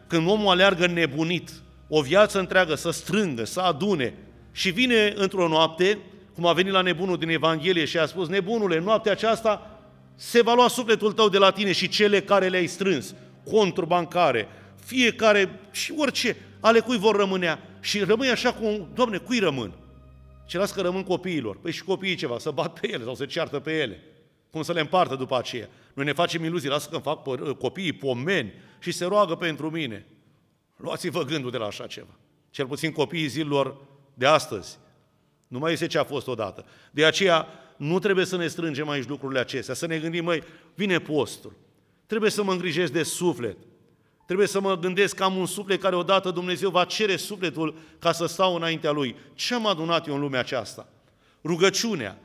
când 0.07 0.29
omul 0.29 0.49
aleargă 0.49 0.87
nebunit, 0.87 1.49
o 1.87 2.01
viață 2.01 2.39
întreagă, 2.39 2.75
să 2.75 2.91
strângă, 2.91 3.45
să 3.45 3.59
adune, 3.59 4.13
și 4.51 4.69
vine 4.69 5.13
într-o 5.15 5.47
noapte, 5.47 5.97
cum 6.33 6.45
a 6.45 6.53
venit 6.53 6.71
la 6.71 6.81
nebunul 6.81 7.17
din 7.17 7.29
Evanghelie 7.29 7.85
și 7.85 7.97
a 7.97 8.05
spus, 8.05 8.27
nebunule, 8.27 8.79
noaptea 8.79 9.11
aceasta 9.11 9.79
se 10.15 10.41
va 10.41 10.53
lua 10.53 10.67
sufletul 10.67 11.11
tău 11.11 11.29
de 11.29 11.37
la 11.37 11.51
tine 11.51 11.71
și 11.71 11.87
cele 11.87 12.21
care 12.21 12.47
le-ai 12.47 12.67
strâns, 12.67 13.15
conturi 13.51 13.87
bancare, 13.87 14.47
fiecare 14.85 15.59
și 15.71 15.93
orice, 15.97 16.35
ale 16.59 16.79
cui 16.79 16.97
vor 16.97 17.15
rămânea. 17.15 17.59
Și 17.79 17.99
rămâi 17.99 18.29
așa 18.29 18.53
cum, 18.53 18.87
Doamne, 18.93 19.17
cui 19.17 19.39
rămân? 19.39 19.71
Ce 20.49 20.57
las 20.57 20.71
că 20.71 20.81
rămân 20.81 21.03
copiilor. 21.03 21.57
Păi 21.57 21.71
și 21.71 21.83
copiii 21.83 22.15
ceva, 22.15 22.39
să 22.39 22.51
bat 22.51 22.79
pe 22.79 22.91
ele 22.91 23.03
sau 23.03 23.15
să 23.15 23.25
ceartă 23.25 23.59
pe 23.59 23.77
ele. 23.77 24.03
Cum 24.51 24.61
să 24.61 24.73
le 24.73 24.79
împartă 24.79 25.15
după 25.15 25.37
aceea. 25.37 25.69
Noi 25.93 26.05
ne 26.05 26.13
facem 26.13 26.43
iluzii, 26.43 26.69
lasă 26.69 26.89
că 26.89 26.97
fac 26.97 27.23
copiii 27.57 27.93
pomeni 27.93 28.53
și 28.79 28.91
se 28.91 29.05
roagă 29.05 29.35
pentru 29.35 29.69
mine. 29.69 30.05
Luați-vă 30.75 31.23
gândul 31.23 31.51
de 31.51 31.57
la 31.57 31.65
așa 31.65 31.87
ceva. 31.87 32.17
Cel 32.49 32.65
puțin 32.65 32.91
copiii 32.91 33.27
zilor 33.27 33.77
de 34.13 34.25
astăzi. 34.25 34.77
Nu 35.47 35.59
mai 35.59 35.71
este 35.71 35.87
ce 35.87 35.97
a 35.97 36.03
fost 36.03 36.27
odată. 36.27 36.65
De 36.91 37.05
aceea 37.05 37.47
nu 37.77 37.99
trebuie 37.99 38.25
să 38.25 38.37
ne 38.37 38.47
strângem 38.47 38.89
aici 38.89 39.07
lucrurile 39.07 39.39
acestea, 39.39 39.73
să 39.73 39.87
ne 39.87 39.99
gândim, 39.99 40.23
măi, 40.23 40.43
vine 40.75 40.99
postul. 40.99 41.55
Trebuie 42.05 42.31
să 42.31 42.43
mă 42.43 42.51
îngrijesc 42.51 42.91
de 42.91 43.03
suflet. 43.03 43.57
Trebuie 44.29 44.49
să 44.49 44.59
mă 44.59 44.77
gândesc 44.77 45.15
că 45.15 45.23
am 45.23 45.37
un 45.37 45.45
suflet 45.45 45.81
care 45.81 45.95
odată 45.95 46.31
Dumnezeu 46.31 46.69
va 46.69 46.85
cere 46.85 47.15
sufletul 47.15 47.75
ca 47.99 48.11
să 48.11 48.25
stau 48.25 48.55
înaintea 48.55 48.91
Lui. 48.91 49.15
Ce 49.33 49.53
am 49.53 49.65
adunat 49.65 50.07
eu 50.07 50.13
în 50.13 50.19
lumea 50.19 50.39
aceasta? 50.39 50.87
Rugăciunea, 51.43 52.19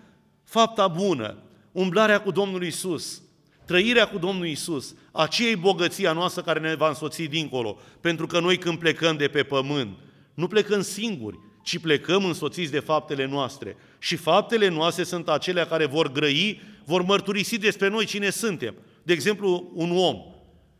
fapta 0.44 0.88
bună, 0.88 1.36
umblarea 1.72 2.20
cu 2.20 2.30
Domnul 2.30 2.64
Isus, 2.64 3.22
Trăirea 3.64 4.08
cu 4.08 4.18
Domnul 4.18 4.46
Isus, 4.46 4.94
aceea 5.12 5.56
bogăția 5.56 6.12
noastră 6.12 6.42
care 6.42 6.60
ne 6.60 6.74
va 6.74 6.88
însoți 6.88 7.22
dincolo, 7.22 7.78
pentru 8.00 8.26
că 8.26 8.40
noi 8.40 8.58
când 8.58 8.78
plecăm 8.78 9.16
de 9.16 9.28
pe 9.28 9.42
pământ, 9.42 9.96
nu 10.34 10.46
plecăm 10.46 10.80
singuri, 10.80 11.38
ci 11.62 11.78
plecăm 11.78 12.24
însoțiți 12.24 12.72
de 12.72 12.80
faptele 12.80 13.26
noastre. 13.26 13.76
Și 13.98 14.16
faptele 14.16 14.68
noastre 14.68 15.04
sunt 15.04 15.28
acelea 15.28 15.66
care 15.66 15.86
vor 15.86 16.12
grăi, 16.12 16.60
vor 16.84 17.02
mărturisi 17.02 17.58
despre 17.58 17.88
noi 17.88 18.04
cine 18.04 18.30
suntem. 18.30 18.74
De 19.02 19.12
exemplu, 19.12 19.70
un 19.74 19.96
om. 19.96 20.16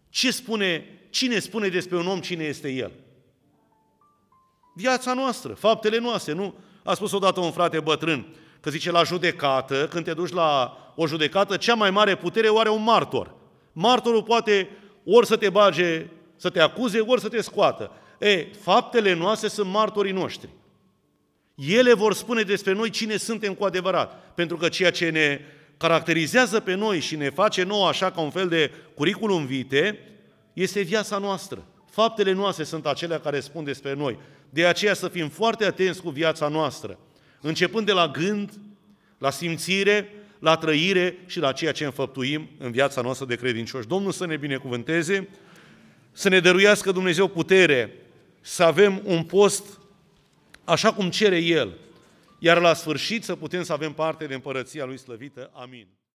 Ce 0.09 0.31
spune, 0.31 0.85
cine 1.15 1.39
spune 1.39 1.69
despre 1.69 1.97
un 1.97 2.07
om 2.07 2.21
cine 2.21 2.45
este 2.45 2.71
el? 2.71 2.93
Viața 4.75 5.15
noastră, 5.15 5.53
faptele 5.53 5.99
noastre, 5.99 6.33
nu? 6.33 6.55
A 6.85 6.95
spus 6.95 7.13
odată 7.13 7.41
un 7.41 7.53
frate 7.53 7.81
bătrân, 7.81 8.27
că 8.61 8.71
zice 8.71 8.91
la 8.91 9.03
judecată, 9.03 9.89
când 9.89 10.05
te 10.05 10.13
duci 10.13 10.33
la 10.33 10.77
o 10.97 11.07
judecată, 11.07 11.57
cea 11.57 11.75
mai 11.75 11.91
mare 11.91 12.17
putere 12.17 12.49
o 12.49 12.59
are 12.59 12.69
un 12.69 12.83
martor. 12.83 13.35
Martorul 13.73 14.23
poate 14.23 14.69
ori 15.05 15.27
să 15.27 15.37
te 15.37 15.51
bage, 15.51 16.07
să 16.37 16.51
te 16.51 16.61
acuze, 16.61 17.01
ori 17.01 17.21
să 17.21 17.29
te 17.29 17.41
scoată. 17.41 17.91
E, 18.19 18.47
faptele 18.61 19.15
noastre 19.15 19.49
sunt 19.49 19.71
martorii 19.71 20.13
noștri. 20.13 20.49
Ele 21.55 21.95
vor 21.95 22.15
spune 22.15 22.43
despre 22.43 22.73
noi 22.73 22.91
cine 22.91 23.17
suntem 23.17 23.55
cu 23.55 23.65
adevărat, 23.65 24.33
pentru 24.35 24.57
că 24.57 24.69
ceea 24.69 24.91
ce 24.91 25.11
ne 25.11 25.41
caracterizează 25.77 26.61
pe 26.61 26.75
noi 26.75 27.01
și 27.01 27.17
ne 27.17 27.31
face 27.31 27.63
nou 27.63 27.87
așa 27.87 28.11
ca 28.11 28.21
un 28.21 28.31
fel 28.31 28.49
de 28.49 28.71
curriculum 28.95 29.47
vitae, 29.47 29.99
este 30.55 30.81
viața 30.81 31.19
noastră. 31.19 31.65
Faptele 31.91 32.33
noastre 32.33 32.65
sunt 32.65 32.87
acelea 32.87 33.21
care 33.21 33.41
spun 33.41 33.65
despre 33.65 33.95
noi. 33.95 34.19
De 34.51 34.67
aceea 34.67 34.95
să 34.95 35.09
fim 35.09 35.29
foarte 35.29 35.65
atenți 35.65 36.03
cu 36.03 36.11
viața 36.11 36.49
noastră, 36.49 36.99
începând 37.41 37.87
de 37.87 37.93
la 37.93 38.09
gând, 38.09 38.53
la 39.19 39.31
simțire, 39.31 40.13
la 40.39 40.57
trăire 40.57 41.19
și 41.27 41.39
la 41.39 41.53
ceea 41.53 41.73
ce 41.73 41.85
înfăptuim 41.85 42.49
în 42.59 42.71
viața 42.71 43.01
noastră 43.01 43.27
de 43.27 43.37
credincioși. 43.37 43.87
Domnul 43.87 44.13
să 44.13 44.27
ne 44.27 44.37
binecuvânteze, 44.37 45.29
să 46.13 46.29
ne 46.29 46.41
dăruiască 46.41 46.93
Dumnezeu 46.93 47.29
putere, 47.29 47.93
să 48.41 48.63
avem 48.63 49.01
un 49.05 49.25
post 49.25 49.79
așa 50.65 50.93
cum 50.93 51.11
cere 51.11 51.39
El, 51.39 51.73
iar 52.39 52.61
la 52.61 52.75
sfârșit 52.75 53.25
să 53.25 53.37
putem 53.37 53.63
să 53.63 53.73
avem 53.73 53.93
parte 53.93 54.27
de 54.27 54.35
împărăția 54.35 54.85
Lui 54.85 54.99
slăvită. 54.99 55.51
Amin. 55.53 55.87